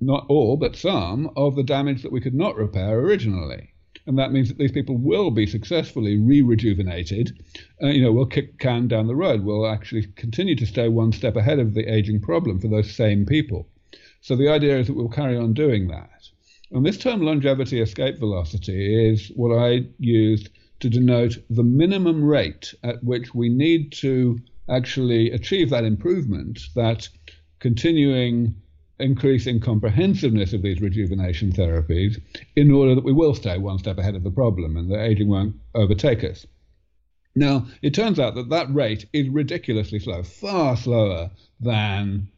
not 0.01 0.27
all, 0.29 0.57
but 0.57 0.77
some 0.77 1.31
of 1.37 1.57
the 1.57 1.63
damage 1.63 2.03
that 2.03 2.13
we 2.13 2.21
could 2.21 2.35
not 2.35 2.57
repair 2.57 2.99
originally. 2.99 3.71
And 4.07 4.19
that 4.19 4.33
means 4.33 4.49
that 4.49 4.59
these 4.59 4.73
people 4.73 4.97
will 4.97 5.31
be 5.31 5.47
successfully 5.47 6.17
re-rejuvenated. 6.17 7.39
Uh, 7.83 7.89
you 7.89 8.03
know, 8.03 8.13
we'll 8.13 8.27
kick 8.27 8.59
can 8.59 8.89
down 8.89 9.07
the 9.07 9.15
road. 9.15 9.43
We'll 9.43 9.67
actually 9.67 10.07
continue 10.17 10.57
to 10.57 10.67
stay 10.67 10.89
one 10.89 11.13
step 11.13 11.37
ahead 11.37 11.59
of 11.59 11.75
the 11.75 11.87
aging 11.87 12.21
problem 12.21 12.61
for 12.61 12.69
those 12.69 12.95
same 12.95 13.27
people. 13.27 13.69
So 14.23 14.37
the 14.37 14.49
idea 14.49 14.79
is 14.79 14.87
that 14.87 14.95
we'll 14.95 15.09
carry 15.09 15.37
on 15.37 15.53
doing 15.53 15.89
that. 15.89 16.29
And 16.73 16.85
this 16.85 16.99
term 16.99 17.21
longevity 17.21 17.81
escape 17.81 18.19
velocity 18.19 19.11
is 19.11 19.31
what 19.35 19.55
I 19.55 19.87
used 19.99 20.49
to 20.81 20.89
denote 20.89 21.37
the 21.51 21.63
minimum 21.63 22.25
rate 22.25 22.75
at 22.83 23.03
which 23.05 23.35
we 23.35 23.49
need 23.49 23.93
to 23.93 24.39
actually 24.69 25.31
achieve 25.31 25.71
that 25.71 25.85
improvement, 25.85 26.61
that 26.75 27.09
continuing 27.59 28.55
increase 29.01 29.47
in 29.47 29.61
comprehensiveness 29.61 30.53
of 30.53 30.63
these 30.63 30.81
rejuvenation 30.81 31.53
therapies 31.53 32.21
in 32.57 32.71
order 32.71 32.95
that 32.95 33.05
we 33.05 33.13
will 33.13 33.35
stay 33.35 33.59
one 33.59 33.79
step 33.79 33.99
ahead 33.99 34.15
of 34.15 34.25
the 34.25 34.31
problem 34.31 34.77
and 34.77 34.91
that 34.91 35.03
aging 35.03 35.29
won't 35.29 35.57
overtake 35.75 36.25
us. 36.25 36.47
Now, 37.35 37.67
it 37.83 37.95
turns 37.95 38.19
out 38.19 38.35
that 38.35 38.49
that 38.49 38.73
rate 38.75 39.07
is 39.13 39.29
ridiculously 39.29 40.01
slow, 40.01 40.23
far 40.23 40.77
slower 40.77 41.31
than 41.61 42.29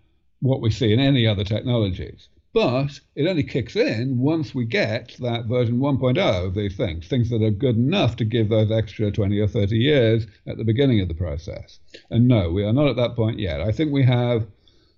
what 0.40 0.60
we 0.60 0.70
see 0.70 0.92
in 0.92 1.00
any 1.00 1.26
other 1.26 1.44
technologies. 1.44 2.28
But 2.52 3.00
it 3.14 3.26
only 3.26 3.44
kicks 3.44 3.76
in 3.76 4.18
once 4.18 4.54
we 4.54 4.66
get 4.66 5.16
that 5.20 5.46
version 5.46 5.78
1.0 5.78 6.46
of 6.46 6.54
these 6.54 6.76
things, 6.76 7.08
things 7.08 7.30
that 7.30 7.42
are 7.42 7.50
good 7.50 7.76
enough 7.76 8.16
to 8.16 8.26
give 8.26 8.50
those 8.50 8.70
extra 8.70 9.10
20 9.10 9.38
or 9.38 9.48
30 9.48 9.78
years 9.78 10.26
at 10.46 10.58
the 10.58 10.64
beginning 10.64 11.00
of 11.00 11.08
the 11.08 11.14
process. 11.14 11.80
And 12.10 12.28
no, 12.28 12.50
we 12.50 12.62
are 12.62 12.74
not 12.74 12.88
at 12.88 12.96
that 12.96 13.16
point 13.16 13.38
yet. 13.38 13.62
I 13.62 13.72
think 13.72 13.90
we 13.90 14.02
have 14.02 14.46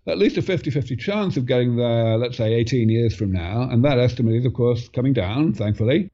at 0.07 0.19
least 0.19 0.37
a 0.37 0.43
50 0.43 0.71
50 0.71 0.97
chance 0.97 1.37
of 1.37 1.47
getting 1.47 1.77
there, 1.77 2.17
let's 2.19 2.37
say, 2.37 2.53
18 2.55 2.89
years 2.89 3.15
from 3.15 3.33
now. 3.33 3.63
And 3.63 3.85
that 3.85 3.99
estimate 3.99 4.35
is, 4.35 4.47
of 4.47 4.55
course, 4.55 4.89
coming 4.89 5.13
down, 5.13 5.55
thankfully. 5.55 6.11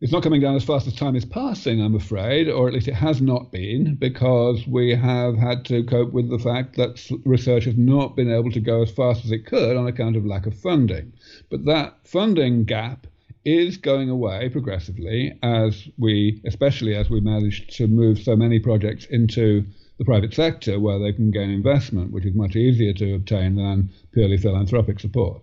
It's 0.00 0.12
not 0.12 0.22
coming 0.22 0.42
down 0.42 0.54
as 0.54 0.64
fast 0.64 0.86
as 0.86 0.94
time 0.94 1.16
is 1.16 1.24
passing, 1.24 1.80
I'm 1.80 1.94
afraid, 1.94 2.48
or 2.50 2.68
at 2.68 2.74
least 2.74 2.88
it 2.88 2.94
has 2.94 3.22
not 3.22 3.50
been, 3.50 3.94
because 3.94 4.66
we 4.66 4.94
have 4.94 5.36
had 5.36 5.64
to 5.66 5.82
cope 5.84 6.12
with 6.12 6.28
the 6.28 6.38
fact 6.38 6.76
that 6.76 7.00
research 7.24 7.64
has 7.64 7.78
not 7.78 8.14
been 8.14 8.30
able 8.30 8.50
to 8.50 8.60
go 8.60 8.82
as 8.82 8.90
fast 8.90 9.24
as 9.24 9.30
it 9.30 9.46
could 9.46 9.76
on 9.76 9.86
account 9.86 10.16
of 10.16 10.26
lack 10.26 10.44
of 10.44 10.58
funding. 10.58 11.14
But 11.48 11.64
that 11.64 12.06
funding 12.06 12.64
gap 12.64 13.06
is 13.46 13.78
going 13.78 14.10
away 14.10 14.50
progressively 14.50 15.38
as 15.42 15.88
we, 15.96 16.42
especially 16.44 16.94
as 16.94 17.08
we 17.08 17.20
managed 17.20 17.74
to 17.76 17.86
move 17.86 18.18
so 18.18 18.36
many 18.36 18.58
projects 18.58 19.06
into 19.06 19.64
the 19.98 20.04
private 20.04 20.34
sector 20.34 20.80
where 20.80 20.98
they 20.98 21.12
can 21.12 21.30
gain 21.30 21.50
investment, 21.50 22.12
which 22.12 22.26
is 22.26 22.34
much 22.34 22.56
easier 22.56 22.92
to 22.94 23.14
obtain 23.14 23.56
than 23.56 23.90
purely 24.12 24.36
philanthropic 24.36 25.00
support. 25.00 25.42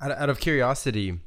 Out, 0.00 0.12
out 0.12 0.30
of 0.30 0.40
curiosity, 0.40 1.18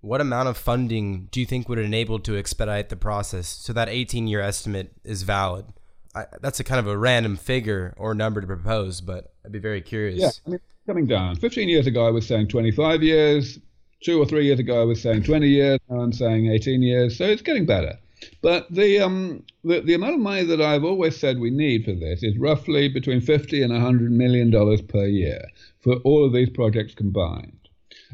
what 0.00 0.20
amount 0.20 0.48
of 0.48 0.56
funding 0.56 1.28
do 1.30 1.40
you 1.40 1.46
think 1.46 1.68
would 1.68 1.78
enable 1.78 2.18
to 2.20 2.36
expedite 2.36 2.88
the 2.88 2.96
process 2.96 3.46
so 3.48 3.72
that 3.72 3.88
18 3.88 4.26
year 4.26 4.40
estimate 4.40 4.92
is 5.04 5.22
valid? 5.22 5.66
I, 6.14 6.26
that's 6.40 6.60
a 6.60 6.64
kind 6.64 6.78
of 6.78 6.86
a 6.86 6.98
random 6.98 7.36
figure 7.36 7.94
or 7.96 8.14
number 8.14 8.40
to 8.40 8.46
propose, 8.46 9.00
but 9.00 9.32
I'd 9.44 9.52
be 9.52 9.60
very 9.60 9.80
curious. 9.80 10.20
Yeah, 10.20 10.30
I 10.46 10.50
mean, 10.50 10.60
coming 10.86 11.06
down. 11.06 11.36
15 11.36 11.68
years 11.68 11.86
ago, 11.86 12.06
I 12.06 12.10
was 12.10 12.26
saying 12.26 12.48
25 12.48 13.02
years. 13.02 13.58
Two 14.02 14.20
or 14.20 14.26
three 14.26 14.46
years 14.46 14.58
ago, 14.58 14.82
I 14.82 14.84
was 14.84 15.00
saying 15.00 15.22
20 15.22 15.46
years. 15.46 15.78
Now 15.88 16.00
I'm 16.00 16.12
saying 16.12 16.48
18 16.50 16.82
years. 16.82 17.16
So 17.16 17.24
it's 17.24 17.40
getting 17.40 17.64
better. 17.64 17.96
But 18.40 18.72
the, 18.72 19.00
um, 19.00 19.44
the, 19.64 19.80
the 19.80 19.94
amount 19.94 20.14
of 20.14 20.20
money 20.20 20.44
that 20.44 20.60
I've 20.60 20.84
always 20.84 21.16
said 21.16 21.38
we 21.38 21.50
need 21.50 21.84
for 21.84 21.92
this 21.92 22.22
is 22.22 22.38
roughly 22.38 22.88
between 22.88 23.20
50 23.20 23.62
and 23.62 23.72
100 23.72 24.12
million 24.12 24.50
dollars 24.50 24.82
per 24.82 25.06
year 25.06 25.44
for 25.80 25.96
all 26.04 26.24
of 26.24 26.32
these 26.32 26.50
projects 26.50 26.94
combined. 26.94 27.68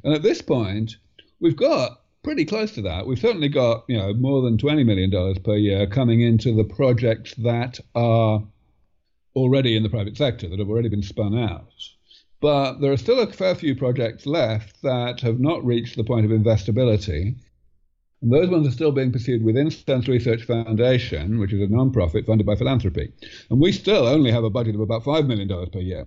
And 0.04 0.14
at 0.14 0.22
this 0.22 0.40
point, 0.42 0.96
we've 1.40 1.56
got 1.56 2.00
pretty 2.22 2.44
close 2.44 2.72
to 2.72 2.82
that. 2.82 3.06
We've 3.06 3.18
certainly 3.18 3.48
got 3.48 3.84
you 3.88 3.96
know 3.96 4.12
more 4.14 4.42
than 4.42 4.58
twenty 4.58 4.84
million 4.84 5.10
dollars 5.10 5.38
per 5.38 5.56
year 5.56 5.86
coming 5.86 6.20
into 6.20 6.54
the 6.54 6.64
projects 6.64 7.34
that 7.36 7.80
are 7.94 8.42
already 9.34 9.76
in 9.76 9.82
the 9.82 9.88
private 9.88 10.16
sector 10.16 10.48
that 10.48 10.58
have 10.58 10.68
already 10.68 10.88
been 10.88 11.02
spun 11.02 11.38
out. 11.38 11.72
But 12.40 12.80
there 12.80 12.92
are 12.92 12.96
still 12.96 13.20
a 13.20 13.32
fair 13.32 13.54
few 13.54 13.74
projects 13.74 14.26
left 14.26 14.82
that 14.82 15.20
have 15.20 15.40
not 15.40 15.64
reached 15.64 15.96
the 15.96 16.04
point 16.04 16.24
of 16.24 16.32
investability. 16.32 17.36
And 18.20 18.33
those 18.33 18.48
ones 18.48 18.66
are 18.66 18.72
still 18.72 18.92
being 18.92 19.12
pursued 19.12 19.44
within 19.44 19.70
SENS 19.70 20.09
Research 20.09 20.44
Foundation, 20.44 21.38
which 21.38 21.52
is 21.52 21.61
a 21.61 21.72
non-profit 21.72 22.26
funded 22.26 22.46
by 22.46 22.57
philanthropy. 22.57 23.12
And 23.50 23.61
we 23.61 23.70
still 23.72 24.07
only 24.07 24.33
have 24.33 24.44
a 24.44 24.50
budget 24.50 24.74
of 24.74 24.81
about 24.81 25.04
$5 25.04 25.26
million 25.26 25.48
per 25.70 25.78
year. 25.78 26.07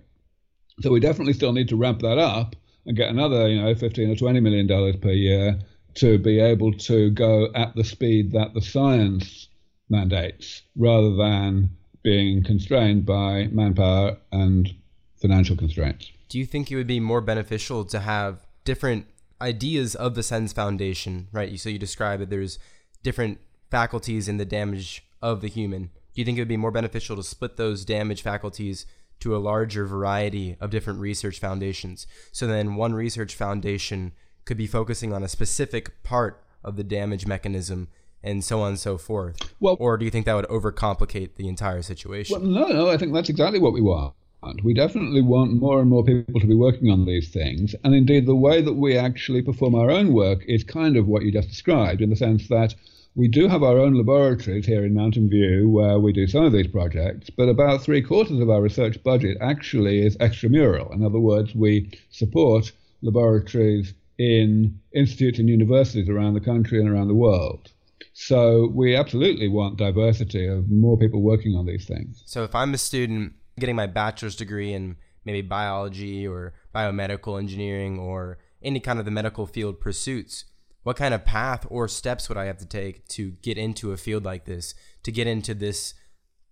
So 0.80 0.90
we 0.90 1.00
definitely 1.00 1.32
still 1.32 1.52
need 1.52 1.68
to 1.68 1.76
ramp 1.76 2.00
that 2.00 2.18
up 2.18 2.56
and 2.86 2.96
get 2.96 3.08
another, 3.08 3.48
you 3.48 3.60
know, 3.62 3.74
15 3.74 4.10
or 4.10 4.16
20 4.16 4.40
million 4.40 4.66
dollars 4.66 4.96
per 4.96 5.10
year 5.10 5.58
to 5.94 6.18
be 6.18 6.40
able 6.40 6.72
to 6.72 7.10
go 7.10 7.48
at 7.54 7.74
the 7.76 7.84
speed 7.84 8.32
that 8.32 8.54
the 8.54 8.62
science 8.62 9.48
mandates 9.88 10.62
rather 10.76 11.14
than 11.14 11.70
being 12.02 12.42
constrained 12.42 13.06
by 13.06 13.46
manpower 13.52 14.16
and 14.32 14.74
financial 15.20 15.56
constraints. 15.56 16.10
Do 16.28 16.38
you 16.38 16.46
think 16.46 16.70
it 16.70 16.76
would 16.76 16.86
be 16.86 16.98
more 16.98 17.20
beneficial 17.20 17.84
to 17.84 18.00
have 18.00 18.38
different 18.64 19.06
ideas 19.42 19.94
of 19.94 20.14
the 20.14 20.22
SENS 20.22 20.52
Foundation, 20.52 21.28
right? 21.32 21.58
So 21.60 21.68
you 21.68 21.78
describe 21.78 22.20
that 22.20 22.30
there's 22.30 22.58
different 23.02 23.38
faculties 23.70 24.28
in 24.28 24.38
the 24.38 24.44
damage 24.44 25.04
of 25.20 25.40
the 25.40 25.48
human. 25.48 25.90
Do 26.14 26.20
you 26.20 26.24
think 26.24 26.38
it 26.38 26.40
would 26.40 26.48
be 26.48 26.56
more 26.56 26.70
beneficial 26.70 27.16
to 27.16 27.22
split 27.22 27.56
those 27.56 27.84
damage 27.84 28.22
faculties 28.22 28.86
to 29.22 29.36
a 29.36 29.38
larger 29.38 29.86
variety 29.86 30.56
of 30.60 30.70
different 30.70 30.98
research 30.98 31.38
foundations. 31.38 32.08
So 32.32 32.48
then 32.48 32.74
one 32.74 32.92
research 32.92 33.36
foundation 33.36 34.12
could 34.44 34.56
be 34.56 34.66
focusing 34.66 35.12
on 35.12 35.22
a 35.22 35.28
specific 35.28 36.02
part 36.02 36.42
of 36.64 36.74
the 36.74 36.82
damage 36.82 37.24
mechanism 37.24 37.86
and 38.24 38.42
so 38.42 38.60
on 38.62 38.70
and 38.70 38.80
so 38.80 38.98
forth. 38.98 39.36
Well, 39.60 39.76
or 39.78 39.96
do 39.96 40.04
you 40.04 40.10
think 40.10 40.26
that 40.26 40.34
would 40.34 40.48
overcomplicate 40.48 41.36
the 41.36 41.46
entire 41.46 41.82
situation? 41.82 42.40
Well, 42.40 42.50
no, 42.50 42.66
no, 42.74 42.90
I 42.90 42.96
think 42.96 43.12
that's 43.12 43.28
exactly 43.28 43.60
what 43.60 43.72
we 43.72 43.80
want. 43.80 44.14
We 44.62 44.74
definitely 44.74 45.22
want 45.22 45.52
more 45.60 45.80
and 45.80 45.88
more 45.88 46.04
people 46.04 46.40
to 46.40 46.46
be 46.46 46.54
working 46.54 46.90
on 46.90 47.04
these 47.04 47.28
things. 47.28 47.74
And 47.84 47.94
indeed, 47.94 48.26
the 48.26 48.34
way 48.34 48.60
that 48.60 48.74
we 48.74 48.96
actually 48.96 49.42
perform 49.42 49.74
our 49.74 49.90
own 49.90 50.12
work 50.12 50.44
is 50.46 50.64
kind 50.64 50.96
of 50.96 51.06
what 51.06 51.22
you 51.22 51.32
just 51.32 51.48
described, 51.48 52.00
in 52.00 52.10
the 52.10 52.16
sense 52.16 52.48
that 52.48 52.74
we 53.14 53.28
do 53.28 53.46
have 53.46 53.62
our 53.62 53.78
own 53.78 53.94
laboratories 53.94 54.66
here 54.66 54.84
in 54.84 54.94
Mountain 54.94 55.28
View 55.28 55.68
where 55.68 55.98
we 55.98 56.12
do 56.12 56.26
some 56.26 56.44
of 56.44 56.52
these 56.52 56.66
projects, 56.66 57.28
but 57.30 57.48
about 57.48 57.82
three 57.82 58.00
quarters 58.00 58.40
of 58.40 58.48
our 58.48 58.62
research 58.62 59.02
budget 59.02 59.36
actually 59.40 60.04
is 60.04 60.16
extramural. 60.16 60.92
In 60.94 61.04
other 61.04 61.20
words, 61.20 61.54
we 61.54 61.90
support 62.10 62.72
laboratories 63.02 63.92
in 64.18 64.80
institutes 64.94 65.38
and 65.38 65.48
universities 65.48 66.08
around 66.08 66.34
the 66.34 66.40
country 66.40 66.80
and 66.80 66.88
around 66.88 67.08
the 67.08 67.14
world. 67.14 67.70
So 68.14 68.70
we 68.74 68.96
absolutely 68.96 69.48
want 69.48 69.78
diversity 69.78 70.46
of 70.46 70.70
more 70.70 70.96
people 70.96 71.20
working 71.20 71.54
on 71.54 71.66
these 71.66 71.86
things. 71.86 72.22
So 72.24 72.44
if 72.44 72.54
I'm 72.54 72.72
a 72.72 72.78
student 72.78 73.34
getting 73.62 73.76
my 73.76 73.86
bachelor's 73.86 74.34
degree 74.34 74.72
in 74.72 74.96
maybe 75.24 75.40
biology 75.40 76.26
or 76.26 76.52
biomedical 76.74 77.38
engineering 77.38 77.96
or 77.96 78.38
any 78.60 78.80
kind 78.80 78.98
of 78.98 79.04
the 79.04 79.10
medical 79.12 79.46
field 79.46 79.80
pursuits, 79.80 80.46
what 80.82 80.96
kind 80.96 81.14
of 81.14 81.24
path 81.24 81.64
or 81.70 81.86
steps 81.86 82.28
would 82.28 82.36
I 82.36 82.46
have 82.46 82.58
to 82.58 82.66
take 82.66 83.06
to 83.10 83.30
get 83.40 83.56
into 83.56 83.92
a 83.92 83.96
field 83.96 84.24
like 84.24 84.46
this, 84.46 84.74
to 85.04 85.12
get 85.12 85.28
into 85.28 85.54
this 85.54 85.94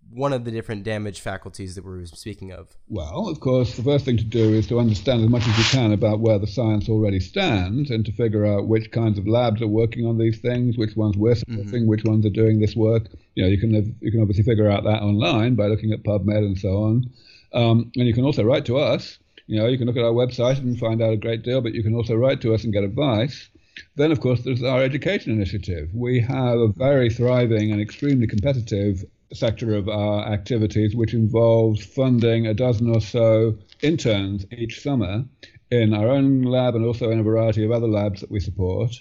one 0.09 0.33
of 0.33 0.43
the 0.43 0.51
different 0.51 0.83
damage 0.83 1.21
faculties 1.21 1.75
that 1.75 1.85
we're 1.85 2.05
speaking 2.05 2.51
of? 2.51 2.75
Well, 2.89 3.29
of 3.29 3.39
course, 3.39 3.77
the 3.77 3.83
first 3.83 4.03
thing 4.03 4.17
to 4.17 4.23
do 4.23 4.53
is 4.53 4.67
to 4.67 4.79
understand 4.79 5.23
as 5.23 5.29
much 5.29 5.47
as 5.47 5.57
you 5.57 5.63
can 5.65 5.93
about 5.93 6.19
where 6.19 6.37
the 6.37 6.47
science 6.47 6.89
already 6.89 7.19
stands 7.19 7.89
and 7.91 8.05
to 8.05 8.11
figure 8.11 8.45
out 8.45 8.67
which 8.67 8.91
kinds 8.91 9.17
of 9.17 9.27
labs 9.27 9.61
are 9.61 9.67
working 9.67 10.05
on 10.05 10.17
these 10.17 10.39
things, 10.39 10.77
which 10.77 10.95
ones 10.95 11.15
we're 11.15 11.35
supporting, 11.35 11.65
mm-hmm. 11.65 11.87
which 11.87 12.03
ones 12.03 12.25
are 12.25 12.29
doing 12.31 12.59
this 12.59 12.75
work. 12.75 13.07
You 13.35 13.43
know, 13.43 13.49
you 13.49 13.57
can 13.57 13.73
have, 13.73 13.87
you 14.01 14.11
can 14.11 14.21
obviously 14.21 14.43
figure 14.43 14.69
out 14.69 14.83
that 14.83 15.01
online 15.01 15.55
by 15.55 15.67
looking 15.67 15.93
at 15.93 16.03
PubMed 16.03 16.45
and 16.45 16.57
so 16.57 16.83
on. 16.83 17.09
Um, 17.53 17.91
and 17.95 18.07
you 18.07 18.13
can 18.13 18.25
also 18.25 18.43
write 18.43 18.65
to 18.65 18.77
us. 18.77 19.17
You 19.47 19.59
know, 19.59 19.67
you 19.67 19.77
can 19.77 19.87
look 19.87 19.97
at 19.97 20.03
our 20.03 20.11
website 20.11 20.59
and 20.59 20.77
find 20.77 21.01
out 21.01 21.13
a 21.13 21.17
great 21.17 21.43
deal, 21.43 21.61
but 21.61 21.73
you 21.73 21.83
can 21.83 21.95
also 21.95 22.15
write 22.15 22.41
to 22.41 22.53
us 22.53 22.63
and 22.63 22.73
get 22.73 22.83
advice. 22.83 23.49
Then, 23.95 24.11
of 24.11 24.19
course, 24.19 24.41
there's 24.41 24.63
our 24.63 24.83
education 24.83 25.31
initiative. 25.31 25.89
We 25.93 26.19
have 26.19 26.59
a 26.59 26.67
very 26.67 27.09
thriving 27.09 27.71
and 27.71 27.81
extremely 27.81 28.27
competitive 28.27 29.03
sector 29.33 29.75
of 29.75 29.89
our 29.89 30.27
activities, 30.27 30.95
which 30.95 31.13
involves 31.13 31.85
funding 31.85 32.47
a 32.47 32.53
dozen 32.53 32.89
or 32.89 33.01
so 33.01 33.57
interns 33.81 34.45
each 34.51 34.81
summer 34.81 35.25
in 35.69 35.93
our 35.93 36.09
own 36.09 36.43
lab 36.43 36.75
and 36.75 36.85
also 36.85 37.09
in 37.11 37.19
a 37.19 37.23
variety 37.23 37.63
of 37.63 37.71
other 37.71 37.87
labs 37.87 38.21
that 38.21 38.31
we 38.31 38.39
support. 38.39 38.91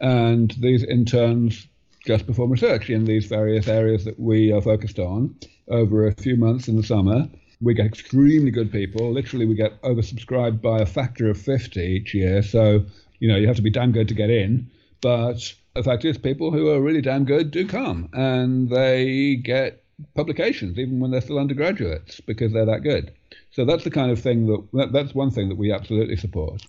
And 0.00 0.50
these 0.58 0.82
interns 0.82 1.66
just 2.06 2.26
perform 2.26 2.50
research 2.50 2.90
in 2.90 3.04
these 3.04 3.26
various 3.26 3.68
areas 3.68 4.04
that 4.04 4.18
we 4.18 4.52
are 4.52 4.62
focused 4.62 4.98
on 4.98 5.36
over 5.68 6.06
a 6.06 6.14
few 6.14 6.36
months 6.36 6.68
in 6.68 6.76
the 6.76 6.82
summer. 6.82 7.28
We 7.60 7.74
get 7.74 7.86
extremely 7.86 8.50
good 8.50 8.72
people. 8.72 9.12
Literally, 9.12 9.46
we 9.46 9.54
get 9.54 9.80
oversubscribed 9.82 10.60
by 10.60 10.78
a 10.78 10.86
factor 10.86 11.28
of 11.28 11.38
50 11.38 11.80
each 11.80 12.14
year. 12.14 12.42
So 12.42 12.84
you 13.18 13.28
know, 13.28 13.36
you 13.36 13.46
have 13.46 13.56
to 13.56 13.62
be 13.62 13.70
damn 13.70 13.92
good 13.92 14.08
to 14.08 14.14
get 14.14 14.30
in. 14.30 14.70
But 15.00 15.54
the 15.78 15.90
fact 15.90 16.04
is, 16.04 16.18
people 16.18 16.50
who 16.50 16.68
are 16.70 16.80
really 16.80 17.00
damn 17.00 17.24
good 17.24 17.50
do 17.50 17.66
come 17.66 18.08
and 18.12 18.68
they 18.68 19.36
get 19.36 19.84
publications 20.14 20.78
even 20.78 21.00
when 21.00 21.10
they're 21.10 21.20
still 21.20 21.38
undergraduates 21.38 22.20
because 22.20 22.52
they're 22.52 22.66
that 22.66 22.82
good. 22.82 23.12
So 23.50 23.64
that's 23.64 23.84
the 23.84 23.90
kind 23.90 24.10
of 24.10 24.20
thing 24.20 24.46
that, 24.46 24.68
that 24.72 24.92
that's 24.92 25.14
one 25.14 25.30
thing 25.30 25.48
that 25.48 25.56
we 25.56 25.72
absolutely 25.72 26.16
support. 26.16 26.66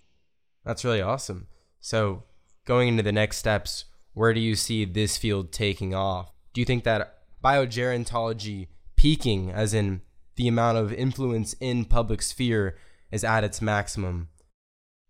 That's 0.63 0.85
really 0.85 1.01
awesome. 1.01 1.47
So 1.79 2.23
going 2.65 2.87
into 2.87 3.03
the 3.03 3.11
next 3.11 3.37
steps, 3.37 3.85
where 4.13 4.33
do 4.33 4.39
you 4.39 4.55
see 4.55 4.85
this 4.85 5.17
field 5.17 5.51
taking 5.51 5.93
off? 5.93 6.31
Do 6.53 6.61
you 6.61 6.65
think 6.65 6.83
that 6.83 7.17
biogerontology 7.43 8.67
peaking, 8.95 9.51
as 9.51 9.73
in 9.73 10.01
the 10.35 10.47
amount 10.47 10.77
of 10.77 10.93
influence 10.93 11.53
in 11.59 11.85
public 11.85 12.21
sphere, 12.21 12.77
is 13.11 13.23
at 13.23 13.43
its 13.43 13.61
maximum? 13.61 14.29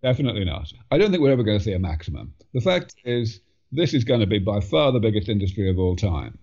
Definitely 0.01 0.45
not. 0.45 0.71
I 0.91 0.97
don't 0.97 1.11
think 1.11 1.21
we're 1.21 1.31
ever 1.31 1.43
going 1.43 1.57
to 1.57 1.63
see 1.63 1.73
a 1.73 1.79
maximum. 1.79 2.33
The 2.53 2.61
fact 2.61 2.95
is, 3.03 3.41
this 3.71 3.93
is 3.93 4.03
going 4.03 4.19
to 4.19 4.27
be 4.27 4.39
by 4.39 4.59
far 4.59 4.91
the 4.91 4.99
biggest 4.99 5.29
industry 5.29 5.69
of 5.69 5.77
all 5.77 5.95
time. 5.95 6.37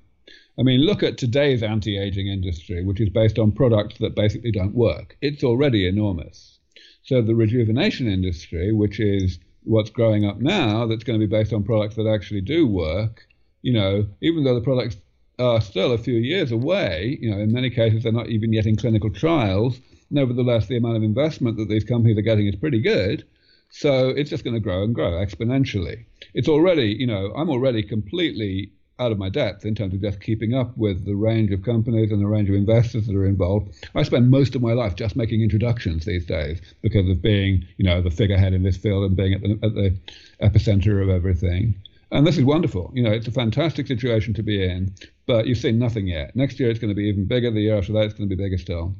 I 0.58 0.62
mean, 0.62 0.80
look 0.80 1.02
at 1.02 1.18
today's 1.18 1.62
anti 1.62 1.98
aging 1.98 2.28
industry, 2.28 2.84
which 2.84 3.00
is 3.00 3.10
based 3.10 3.38
on 3.38 3.52
products 3.52 3.98
that 3.98 4.14
basically 4.14 4.52
don't 4.52 4.74
work. 4.74 5.16
It's 5.20 5.44
already 5.44 5.86
enormous. 5.86 6.58
So, 7.02 7.20
the 7.20 7.34
rejuvenation 7.34 8.08
industry, 8.08 8.72
which 8.72 8.98
is 8.98 9.38
what's 9.64 9.90
growing 9.90 10.24
up 10.24 10.40
now, 10.40 10.86
that's 10.86 11.04
going 11.04 11.20
to 11.20 11.26
be 11.26 11.30
based 11.30 11.52
on 11.52 11.62
products 11.62 11.96
that 11.96 12.06
actually 12.06 12.40
do 12.40 12.66
work, 12.66 13.26
you 13.62 13.72
know, 13.72 14.06
even 14.22 14.44
though 14.44 14.54
the 14.54 14.60
products 14.60 14.96
are 15.38 15.60
still 15.60 15.92
a 15.92 15.98
few 15.98 16.14
years 16.14 16.52
away, 16.52 17.18
you 17.20 17.30
know, 17.30 17.38
in 17.38 17.52
many 17.52 17.68
cases 17.68 18.02
they're 18.02 18.12
not 18.12 18.28
even 18.28 18.52
yet 18.52 18.66
in 18.66 18.76
clinical 18.76 19.10
trials, 19.10 19.78
nevertheless, 20.10 20.66
the 20.66 20.76
amount 20.76 20.96
of 20.96 21.02
investment 21.02 21.56
that 21.58 21.68
these 21.68 21.84
companies 21.84 22.16
are 22.16 22.22
getting 22.22 22.46
is 22.46 22.56
pretty 22.56 22.80
good 22.80 23.24
So 23.70 24.08
it's 24.08 24.30
just 24.30 24.44
going 24.44 24.54
to 24.54 24.60
grow 24.60 24.84
and 24.84 24.94
grow 24.94 25.12
exponentially. 25.12 26.04
It's 26.34 26.48
already, 26.48 26.96
you 26.98 27.06
know, 27.06 27.32
I'm 27.36 27.50
already 27.50 27.82
completely 27.82 28.72
out 28.98 29.12
of 29.12 29.18
my 29.18 29.28
depth 29.28 29.64
in 29.64 29.74
terms 29.74 29.92
of 29.92 30.00
just 30.00 30.20
keeping 30.20 30.54
up 30.54 30.76
with 30.76 31.04
the 31.04 31.14
range 31.14 31.50
of 31.50 31.62
companies 31.62 32.10
and 32.10 32.20
the 32.20 32.26
range 32.26 32.48
of 32.48 32.54
investors 32.54 33.06
that 33.06 33.14
are 33.14 33.26
involved. 33.26 33.74
I 33.94 34.02
spend 34.02 34.30
most 34.30 34.54
of 34.54 34.62
my 34.62 34.72
life 34.72 34.96
just 34.96 35.16
making 35.16 35.42
introductions 35.42 36.04
these 36.04 36.24
days 36.24 36.60
because 36.80 37.08
of 37.08 37.20
being, 37.20 37.66
you 37.76 37.84
know, 37.84 38.00
the 38.00 38.10
figurehead 38.10 38.54
in 38.54 38.62
this 38.62 38.76
field 38.76 39.04
and 39.04 39.16
being 39.16 39.34
at 39.34 39.42
the, 39.42 39.58
at 39.62 39.74
the 39.74 39.96
epicenter 40.42 41.02
of 41.02 41.10
everything. 41.10 41.74
And 42.10 42.26
this 42.26 42.38
is 42.38 42.44
wonderful. 42.44 42.90
You 42.94 43.02
know, 43.02 43.12
it's 43.12 43.26
a 43.26 43.32
fantastic 43.32 43.86
situation 43.86 44.32
to 44.34 44.42
be 44.42 44.64
in, 44.64 44.94
but 45.26 45.46
you've 45.46 45.58
seen 45.58 45.78
nothing 45.78 46.06
yet. 46.06 46.34
Next 46.34 46.58
year 46.58 46.70
it's 46.70 46.78
going 46.78 46.90
to 46.90 46.94
be 46.94 47.08
even 47.08 47.26
bigger. 47.26 47.50
The 47.50 47.60
year 47.60 47.76
after 47.76 47.92
that 47.94 48.04
it's 48.04 48.14
going 48.14 48.28
to 48.28 48.34
be 48.34 48.42
bigger 48.42 48.58
still. 48.58 48.94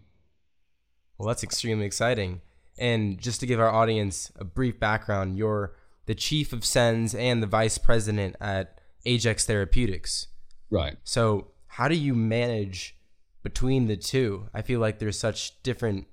Well, 1.16 1.29
that's 1.29 1.42
extremely 1.42 1.87
exciting. 1.87 2.42
And 2.78 3.18
just 3.18 3.40
to 3.40 3.46
give 3.46 3.60
our 3.60 3.70
audience 3.70 4.30
a 4.36 4.44
brief 4.44 4.78
background, 4.78 5.36
you're 5.36 5.74
the 6.06 6.14
chief 6.14 6.52
of 6.52 6.64
SENS 6.64 7.14
and 7.14 7.42
the 7.42 7.46
vice 7.46 7.78
president 7.78 8.36
at 8.40 8.80
Agex 9.04 9.44
Therapeutics. 9.44 10.28
Right. 10.70 10.96
So, 11.04 11.48
how 11.66 11.88
do 11.88 11.94
you 11.94 12.14
manage 12.14 12.96
between 13.42 13.86
the 13.86 13.96
two? 13.96 14.48
I 14.54 14.62
feel 14.62 14.80
like 14.80 14.98
there's 14.98 15.18
such 15.18 15.62
different. 15.62 16.06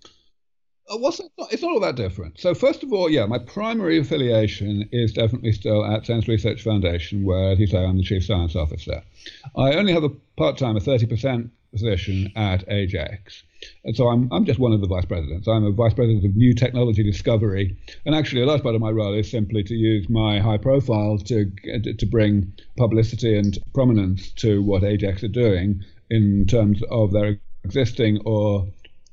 Uh, 0.89 0.97
well, 0.97 1.09
it's 1.09 1.21
not, 1.37 1.53
it's 1.53 1.61
not 1.61 1.71
all 1.71 1.79
that 1.79 1.95
different. 1.95 2.39
So, 2.39 2.53
first 2.53 2.83
of 2.83 2.91
all, 2.91 3.09
yeah, 3.09 3.25
my 3.25 3.39
primary 3.39 3.97
affiliation 3.99 4.87
is 4.91 5.13
definitely 5.13 5.53
still 5.53 5.85
at 5.85 6.05
SENS 6.05 6.27
Research 6.27 6.61
Foundation, 6.61 7.23
where, 7.23 7.51
as 7.51 7.59
you 7.59 7.67
say, 7.67 7.83
I'm 7.83 7.97
the 7.97 8.03
chief 8.03 8.25
science 8.25 8.55
officer. 8.55 9.01
I 9.55 9.73
only 9.73 9.93
have 9.93 10.03
a 10.03 10.09
part 10.37 10.57
time, 10.57 10.77
a 10.77 10.79
30% 10.79 11.49
position 11.73 12.31
at 12.35 12.65
Agex. 12.69 13.43
And 13.83 13.95
so 13.95 14.07
I'm, 14.07 14.31
I'm 14.31 14.45
just 14.45 14.59
one 14.59 14.71
of 14.71 14.81
the 14.81 14.87
vice 14.87 15.05
presidents. 15.05 15.47
I'm 15.47 15.65
a 15.65 15.71
vice 15.71 15.93
president 15.93 16.25
of 16.25 16.35
new 16.35 16.53
technology 16.53 17.03
discovery. 17.03 17.75
And 18.05 18.15
actually, 18.15 18.43
a 18.43 18.45
large 18.45 18.61
part 18.61 18.75
of 18.75 18.81
my 18.81 18.91
role 18.91 19.13
is 19.13 19.29
simply 19.29 19.63
to 19.63 19.73
use 19.73 20.09
my 20.09 20.39
high 20.39 20.57
profile 20.57 21.17
to, 21.17 21.51
to 21.97 22.05
bring 22.05 22.53
publicity 22.77 23.37
and 23.37 23.57
prominence 23.73 24.31
to 24.33 24.61
what 24.61 24.83
Agex 24.83 25.23
are 25.23 25.27
doing 25.27 25.83
in 26.09 26.45
terms 26.45 26.81
of 26.91 27.11
their 27.11 27.39
existing 27.63 28.21
or 28.25 28.67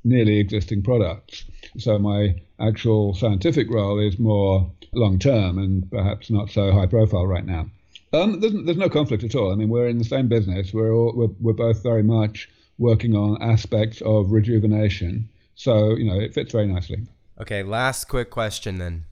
nearly 0.05 0.39
existing 0.39 0.83
products. 0.83 1.45
So 1.79 1.99
my 1.99 2.35
actual 2.59 3.15
scientific 3.15 3.71
role 3.71 3.99
is 3.99 4.19
more 4.19 4.71
long 4.93 5.19
term 5.19 5.59
and 5.59 5.91
perhaps 5.91 6.31
not 6.31 6.51
so 6.51 6.73
high 6.73 6.87
profile 6.87 7.27
right 7.27 7.47
now. 7.47 7.67
Um, 8.13 8.41
there's, 8.41 8.53
there's 8.65 8.77
no 8.77 8.89
conflict 8.89 9.23
at 9.23 9.35
all. 9.35 9.53
I 9.53 9.55
mean, 9.55 9.69
we're 9.69 9.89
in 9.89 9.99
the 9.99 10.05
same 10.05 10.29
business. 10.29 10.73
We're 10.73 10.93
all, 10.93 11.13
we're, 11.15 11.29
we're 11.41 11.53
both 11.53 11.83
very 11.83 12.03
much 12.03 12.49
working 12.79 13.15
on 13.15 13.41
aspects 13.43 14.01
of 14.03 14.33
rejuvenation. 14.33 15.29
So, 15.55 15.97
you 15.97 16.05
know, 16.05 16.19
it 16.19 16.35
fits 16.35 16.53
very 16.53 16.67
nicely. 16.67 17.07
Okay, 17.41 17.63
last 17.63 18.07
quick 18.09 18.31
question 18.31 18.79
then. 18.79 19.05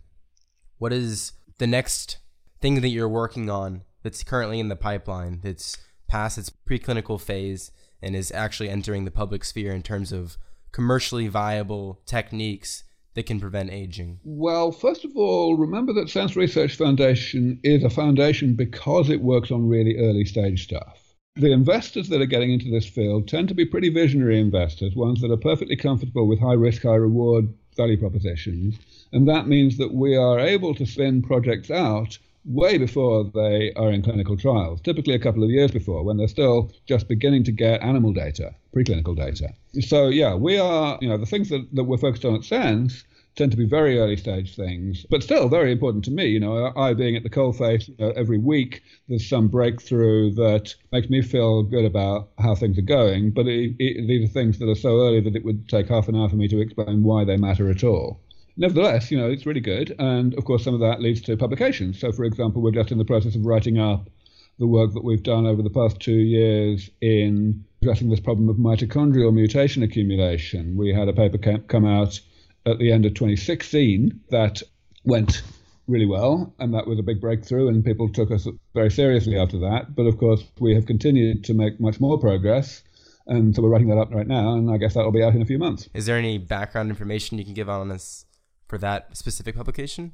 What 0.79 0.93
is 0.93 1.33
the 1.59 1.67
next 1.67 2.19
thing 2.61 2.81
that 2.81 2.89
you're 2.89 3.09
working 3.09 3.51
on 3.51 3.83
that's 4.03 4.25
currently 4.25 4.59
in 4.59 4.69
the 4.69 4.77
pipeline 4.77 5.41
that's 5.43 5.77
past 6.09 6.39
its 6.39 6.51
preclinical 6.51 7.21
phase 7.21 7.71
and 8.01 8.17
is 8.17 8.33
actually 8.33 8.69
entering 8.69 9.05
the 9.05 9.11
public 9.11 9.45
sphere 9.45 9.73
in 9.73 9.83
terms 9.83 10.13
of 10.13 10.39
commercially 10.73 11.29
viable 11.29 12.01
techniques 12.07 12.85
that 13.15 13.27
can 13.27 13.41
prevent 13.41 13.71
aging? 13.71 14.21
Well, 14.25 14.73
first 14.73 15.05
of 15.05 15.17
all, 15.17 15.57
remember 15.57 15.93
that 15.95 16.11
SENS 16.11 16.37
Research 16.37 16.77
Foundation 16.77 17.61
is 17.63 17.83
a 17.83 17.91
foundation 17.91 18.55
because 18.55 19.11
it 19.11 19.21
works 19.21 19.51
on 19.51 19.69
really 19.69 19.97
early 19.97 20.25
stage 20.25 20.65
stuff 20.65 21.09
the 21.39 21.53
investors 21.53 22.09
that 22.09 22.21
are 22.21 22.27
getting 22.27 22.53
into 22.53 22.69
this 22.69 22.89
field 22.89 23.29
tend 23.29 23.47
to 23.47 23.55
be 23.55 23.65
pretty 23.65 23.91
visionary 23.91 24.41
investors, 24.41 24.97
ones 24.97 25.21
that 25.21 25.31
are 25.31 25.37
perfectly 25.37 25.77
comfortable 25.77 26.27
with 26.27 26.41
high 26.41 26.55
risk, 26.55 26.83
high 26.83 26.97
reward 26.97 27.49
value 27.77 27.97
propositions. 27.97 28.77
And 29.13 29.29
that 29.29 29.47
means 29.47 29.79
that 29.79 29.95
we 29.95 30.17
are 30.17 30.41
able 30.41 30.75
to 30.75 30.85
spin 30.85 31.23
projects 31.23 31.71
out 31.71 32.19
way 32.45 32.79
before 32.79 33.25
they 33.35 33.73
are 33.75 33.91
in 33.91 34.03
clinical 34.03 34.37
trials, 34.37 34.81
typically 34.81 35.15
a 35.15 35.19
couple 35.19 35.43
of 35.43 35.51
years 35.51 35.71
before, 35.71 36.03
when 36.03 36.17
they're 36.17 36.29
still 36.29 36.73
just 36.87 37.09
beginning 37.09 37.45
to 37.45 37.53
get 37.53 37.83
animal 37.83 38.13
data, 38.13 38.55
preclinical 38.75 39.17
data. 39.17 39.49
So, 39.81 40.09
yeah, 40.09 40.35
we 40.35 40.59
are, 40.59 40.99
you 41.01 41.09
know, 41.09 41.19
the 41.19 41.27
things 41.27 41.49
that, 41.51 41.67
that 41.75 41.85
we're 41.85 41.99
focused 41.99 42.25
on 42.25 42.35
at 42.35 42.45
SENS 42.45 43.05
tend 43.39 43.53
to 43.53 43.57
be 43.57 43.67
very 43.67 43.99
early 43.99 44.17
stage 44.17 44.57
things, 44.57 45.07
but 45.11 45.23
still 45.23 45.49
very 45.49 45.71
important 45.71 46.05
to 46.05 46.11
me. 46.11 46.27
You 46.27 46.41
know, 46.41 46.73
I 46.77 46.93
being 46.93 47.15
at 47.15 47.23
the 47.23 47.31
coalface 47.31 47.89
you 47.89 47.95
know, 47.99 48.11
every 48.17 48.39
week, 48.39 48.83
there's 49.09 49.29
some 49.29 49.47
breakthrough 49.47 50.33
that 50.35 50.75
makes 50.91 51.09
me 51.09 51.23
feel 51.23 51.63
good 51.63 51.85
about 51.85 52.31
how 52.39 52.57
things 52.57 52.77
are 52.79 52.83
going. 52.83 53.31
But 53.31 53.47
it, 53.47 53.77
it, 53.79 54.09
these 54.09 54.29
are 54.29 54.33
things 54.33 54.59
that 54.59 54.69
are 54.69 54.75
so 54.75 55.01
early 55.01 55.21
that 55.21 55.37
it 55.37 55.45
would 55.45 55.69
take 55.69 55.89
half 55.89 56.09
an 56.09 56.17
hour 56.17 56.29
for 56.29 56.35
me 56.35 56.49
to 56.49 56.61
explain 56.61 57.05
why 57.05 57.25
they 57.25 57.37
matter 57.37 57.71
at 57.71 57.85
all. 57.85 58.21
Nevertheless, 58.61 59.13
you 59.13 59.17
know, 59.17 59.31
it's 59.31 59.47
really 59.47 59.61
good, 59.61 59.95
and 60.01 60.35
of 60.35 60.45
course, 60.45 60.65
some 60.65 60.75
of 60.75 60.81
that 60.81 61.01
leads 61.01 61.21
to 61.23 61.37
publications. 61.37 62.01
So, 62.01 62.11
for 62.11 62.25
example, 62.25 62.61
we're 62.61 62.73
just 62.73 62.91
in 62.91 62.99
the 62.99 63.05
process 63.05 63.37
of 63.37 63.47
writing 63.47 63.79
up 63.79 64.11
the 64.59 64.67
work 64.67 64.93
that 64.95 65.05
we've 65.05 65.23
done 65.23 65.47
over 65.47 65.63
the 65.63 65.71
past 65.71 66.01
two 66.01 66.11
years 66.11 66.91
in 67.01 67.65
addressing 67.81 68.11
this 68.11 68.19
problem 68.19 68.49
of 68.49 68.57
mitochondrial 68.57 69.33
mutation 69.33 69.85
accumulation. 69.85 70.77
We 70.77 70.93
had 70.93 71.07
a 71.07 71.13
paper 71.13 71.39
come 71.69 71.87
out 71.87 72.21
at 72.67 72.81
the 72.81 72.91
end 72.91 73.07
of 73.07 73.15
2016 73.15 74.21
that 74.31 74.61
went 75.05 75.43
really 75.87 76.07
well, 76.07 76.53
and 76.59 76.75
that 76.75 76.89
was 76.89 76.99
a 76.99 77.05
big 77.05 77.21
breakthrough, 77.21 77.69
and 77.69 77.85
people 77.85 78.09
took 78.09 78.33
us 78.33 78.49
very 78.75 78.91
seriously 78.91 79.39
after 79.39 79.61
that. 79.61 79.95
But 79.95 80.07
of 80.07 80.19
course, 80.19 80.43
we 80.59 80.75
have 80.75 80.87
continued 80.87 81.45
to 81.45 81.55
make 81.55 81.79
much 81.79 82.01
more 82.01 82.19
progress, 82.19 82.83
and 83.29 83.55
so 83.55 83.63
we're 83.63 83.71
writing 83.71 83.89
that 83.91 83.99
up 83.99 84.13
right 84.13 84.27
now, 84.27 84.55
and 84.55 84.69
I 84.69 84.79
guess 84.79 84.95
that'll 84.95 85.13
be 85.13 85.23
out 85.23 85.37
in 85.37 85.43
a 85.43 85.47
few 85.47 85.59
months. 85.59 85.89
Is 85.95 86.07
there 86.07 86.17
any 86.17 86.39
background 86.39 86.91
information 86.91 87.39
you 87.39 87.45
can 87.45 87.55
give 87.55 87.69
on 87.69 87.89
this 87.89 88.25
for 88.69 88.79
that 88.79 89.17
specific 89.17 89.57
publication? 89.57 90.13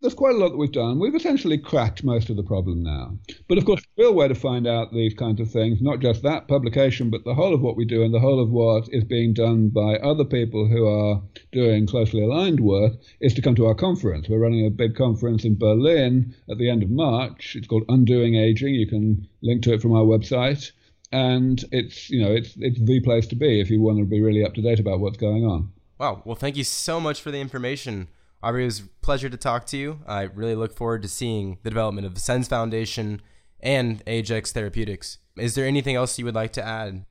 there's 0.00 0.14
quite 0.14 0.34
a 0.34 0.38
lot 0.38 0.48
that 0.48 0.56
we've 0.56 0.72
done. 0.72 0.98
We've 0.98 1.14
essentially 1.14 1.58
cracked 1.58 2.02
most 2.02 2.30
of 2.30 2.36
the 2.36 2.42
problem 2.42 2.82
now. 2.82 3.18
But 3.48 3.58
of 3.58 3.66
course, 3.66 3.82
the 3.82 4.04
real 4.04 4.14
way 4.14 4.28
to 4.28 4.34
find 4.34 4.66
out 4.66 4.94
these 4.94 5.12
kinds 5.12 5.40
of 5.40 5.50
things, 5.50 5.82
not 5.82 6.00
just 6.00 6.22
that 6.22 6.48
publication, 6.48 7.10
but 7.10 7.24
the 7.24 7.34
whole 7.34 7.52
of 7.52 7.60
what 7.60 7.76
we 7.76 7.84
do 7.84 8.02
and 8.02 8.14
the 8.14 8.20
whole 8.20 8.40
of 8.40 8.50
what 8.50 8.88
is 8.88 9.04
being 9.04 9.34
done 9.34 9.68
by 9.68 9.96
other 9.96 10.24
people 10.24 10.66
who 10.66 10.86
are 10.86 11.20
doing 11.52 11.86
closely 11.86 12.22
aligned 12.22 12.60
work, 12.60 12.94
is 13.20 13.34
to 13.34 13.42
come 13.42 13.54
to 13.56 13.66
our 13.66 13.74
conference. 13.74 14.26
We're 14.26 14.38
running 14.38 14.64
a 14.64 14.70
big 14.70 14.96
conference 14.96 15.44
in 15.44 15.58
Berlin 15.58 16.34
at 16.48 16.56
the 16.56 16.70
end 16.70 16.82
of 16.82 16.90
March. 16.90 17.54
It's 17.54 17.66
called 17.66 17.84
Undoing 17.90 18.36
Aging. 18.36 18.74
You 18.74 18.86
can 18.86 19.28
link 19.42 19.62
to 19.64 19.74
it 19.74 19.82
from 19.82 19.92
our 19.92 20.04
website. 20.04 20.72
And 21.12 21.62
it's, 21.72 22.08
you 22.08 22.22
know, 22.22 22.32
it's 22.32 22.54
it's 22.56 22.80
the 22.80 23.00
place 23.00 23.26
to 23.26 23.36
be 23.36 23.60
if 23.60 23.68
you 23.68 23.82
want 23.82 23.98
to 23.98 24.04
be 24.04 24.22
really 24.22 24.44
up 24.44 24.54
to 24.54 24.62
date 24.62 24.80
about 24.80 25.00
what's 25.00 25.18
going 25.18 25.44
on. 25.44 25.72
Wow. 26.00 26.22
Well, 26.24 26.34
thank 26.34 26.56
you 26.56 26.64
so 26.64 26.98
much 26.98 27.20
for 27.20 27.30
the 27.30 27.42
information. 27.42 28.08
Aubrey, 28.42 28.62
it 28.62 28.64
was 28.64 28.80
a 28.80 28.88
pleasure 29.02 29.28
to 29.28 29.36
talk 29.36 29.66
to 29.66 29.76
you. 29.76 29.98
I 30.06 30.22
really 30.22 30.54
look 30.54 30.74
forward 30.74 31.02
to 31.02 31.08
seeing 31.08 31.58
the 31.62 31.68
development 31.68 32.06
of 32.06 32.14
the 32.14 32.20
SENS 32.20 32.48
Foundation 32.48 33.20
and 33.60 34.02
Agex 34.06 34.50
Therapeutics. 34.50 35.18
Is 35.36 35.54
there 35.54 35.66
anything 35.66 35.96
else 35.96 36.18
you 36.18 36.24
would 36.24 36.34
like 36.34 36.54
to 36.54 36.66
add? 36.66 37.04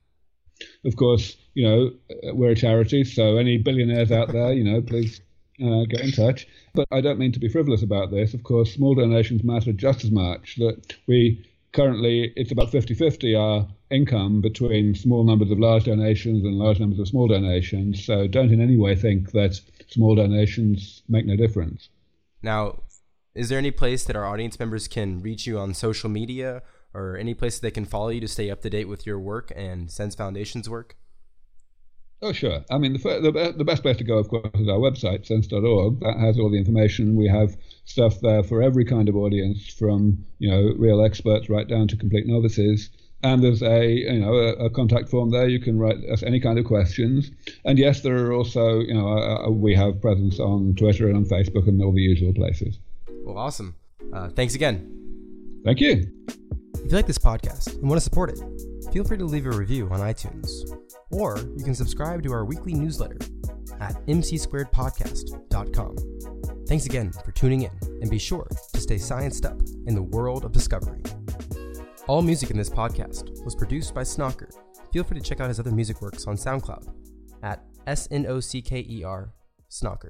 Of 0.84 0.96
course, 0.96 1.36
you 1.54 1.68
know, 1.68 2.32
we're 2.34 2.50
a 2.50 2.56
charity, 2.56 3.04
so 3.04 3.36
any 3.36 3.58
billionaires 3.58 4.10
out 4.10 4.32
there, 4.32 4.52
you 4.52 4.64
know, 4.64 4.82
please 4.82 5.20
uh, 5.62 5.84
get 5.88 6.00
in 6.00 6.10
touch. 6.10 6.48
But 6.74 6.88
I 6.90 7.00
don't 7.00 7.20
mean 7.20 7.30
to 7.30 7.38
be 7.38 7.48
frivolous 7.48 7.84
about 7.84 8.10
this. 8.10 8.34
Of 8.34 8.42
course, 8.42 8.74
small 8.74 8.96
donations 8.96 9.44
matter 9.44 9.72
just 9.72 10.02
as 10.02 10.10
much. 10.10 10.56
That 10.56 10.96
we 11.06 11.46
currently, 11.72 12.32
it's 12.34 12.50
about 12.50 12.72
50 12.72 12.94
50 12.94 13.36
our 13.36 13.68
income 13.90 14.40
between 14.40 14.94
small 14.94 15.24
numbers 15.24 15.50
of 15.50 15.58
large 15.58 15.84
donations 15.84 16.44
and 16.44 16.54
large 16.54 16.78
numbers 16.78 16.98
of 16.98 17.08
small 17.08 17.26
donations. 17.28 18.04
So 18.04 18.26
don't 18.26 18.52
in 18.52 18.60
any 18.60 18.76
way 18.76 18.94
think 18.94 19.32
that 19.32 19.60
small 19.88 20.14
donations 20.14 21.02
make 21.08 21.26
no 21.26 21.36
difference. 21.36 21.88
Now, 22.42 22.82
is 23.34 23.48
there 23.48 23.58
any 23.58 23.70
place 23.70 24.04
that 24.04 24.16
our 24.16 24.26
audience 24.26 24.58
members 24.58 24.88
can 24.88 25.20
reach 25.20 25.46
you 25.46 25.58
on 25.58 25.74
social 25.74 26.08
media 26.08 26.62
or 26.92 27.16
any 27.16 27.34
place 27.34 27.58
they 27.58 27.70
can 27.70 27.84
follow 27.84 28.08
you 28.08 28.20
to 28.20 28.28
stay 28.28 28.50
up 28.50 28.62
to 28.62 28.70
date 28.70 28.88
with 28.88 29.06
your 29.06 29.18
work 29.18 29.52
and 29.54 29.90
SENS 29.90 30.14
Foundation's 30.14 30.68
work? 30.68 30.96
Oh, 32.22 32.32
sure. 32.32 32.62
I 32.70 32.76
mean, 32.76 32.92
the, 32.92 32.98
the, 32.98 33.54
the 33.56 33.64
best 33.64 33.82
place 33.82 33.96
to 33.96 34.04
go, 34.04 34.18
of 34.18 34.28
course, 34.28 34.50
is 34.54 34.68
our 34.68 34.76
website, 34.76 35.24
sens.org. 35.24 36.00
That 36.00 36.18
has 36.18 36.38
all 36.38 36.50
the 36.50 36.58
information. 36.58 37.16
We 37.16 37.28
have 37.28 37.56
stuff 37.86 38.20
there 38.20 38.42
for 38.42 38.60
every 38.60 38.84
kind 38.84 39.08
of 39.08 39.16
audience, 39.16 39.72
from 39.72 40.26
you 40.38 40.50
know 40.50 40.74
real 40.76 41.02
experts 41.02 41.48
right 41.48 41.66
down 41.66 41.88
to 41.88 41.96
complete 41.96 42.26
novices. 42.26 42.90
And 43.22 43.42
there's 43.42 43.62
a 43.62 43.86
you 43.86 44.20
know 44.20 44.34
a, 44.34 44.66
a, 44.66 44.70
contact 44.70 45.10
form 45.10 45.30
there. 45.30 45.46
You 45.48 45.60
can 45.60 45.78
write 45.78 45.98
us 46.10 46.22
any 46.22 46.40
kind 46.40 46.58
of 46.58 46.64
questions. 46.64 47.30
And 47.64 47.78
yes, 47.78 48.00
there 48.00 48.26
are 48.26 48.32
also 48.32 48.80
you 48.80 48.94
know 48.94 49.08
uh, 49.08 49.46
uh, 49.46 49.50
we 49.50 49.74
have 49.74 50.00
presence 50.00 50.40
on 50.40 50.74
Twitter 50.74 51.06
and 51.06 51.16
on 51.16 51.24
Facebook 51.26 51.68
and 51.68 51.82
all 51.82 51.92
the 51.92 52.00
usual 52.00 52.32
places. 52.32 52.78
Well, 53.24 53.36
awesome. 53.36 53.74
Uh, 54.12 54.28
thanks 54.30 54.54
again. 54.54 54.96
Thank 55.64 55.80
you. 55.80 56.10
If 56.28 56.90
you 56.90 56.96
like 56.96 57.06
this 57.06 57.18
podcast 57.18 57.74
and 57.74 57.88
want 57.88 57.98
to 57.98 58.04
support 58.04 58.30
it, 58.30 58.38
feel 58.92 59.04
free 59.04 59.18
to 59.18 59.26
leave 59.26 59.44
a 59.44 59.50
review 59.50 59.88
on 59.90 60.00
iTunes, 60.00 60.48
or 61.10 61.38
you 61.56 61.62
can 61.62 61.74
subscribe 61.74 62.22
to 62.22 62.32
our 62.32 62.46
weekly 62.46 62.72
newsletter 62.72 63.18
at 63.80 63.94
mcsquaredpodcast.com. 64.06 65.96
Thanks 66.66 66.86
again 66.86 67.12
for 67.12 67.32
tuning 67.32 67.62
in, 67.62 67.72
and 68.00 68.10
be 68.10 68.18
sure 68.18 68.48
to 68.72 68.80
stay 68.80 68.96
scienced 68.96 69.44
up 69.44 69.60
in 69.86 69.94
the 69.94 70.02
world 70.02 70.44
of 70.44 70.52
discovery. 70.52 71.02
All 72.10 72.22
music 72.22 72.50
in 72.50 72.56
this 72.56 72.68
podcast 72.68 73.44
was 73.44 73.54
produced 73.54 73.94
by 73.94 74.02
Snocker. 74.02 74.50
Feel 74.92 75.04
free 75.04 75.16
to 75.16 75.24
check 75.24 75.38
out 75.38 75.46
his 75.46 75.60
other 75.60 75.70
music 75.70 76.02
works 76.02 76.26
on 76.26 76.34
SoundCloud 76.34 76.92
at 77.44 77.64
S 77.86 78.08
N 78.10 78.26
O 78.26 78.40
C 78.40 78.60
K 78.60 78.84
E 78.90 79.04
R 79.04 79.32
Snocker. 79.70 80.08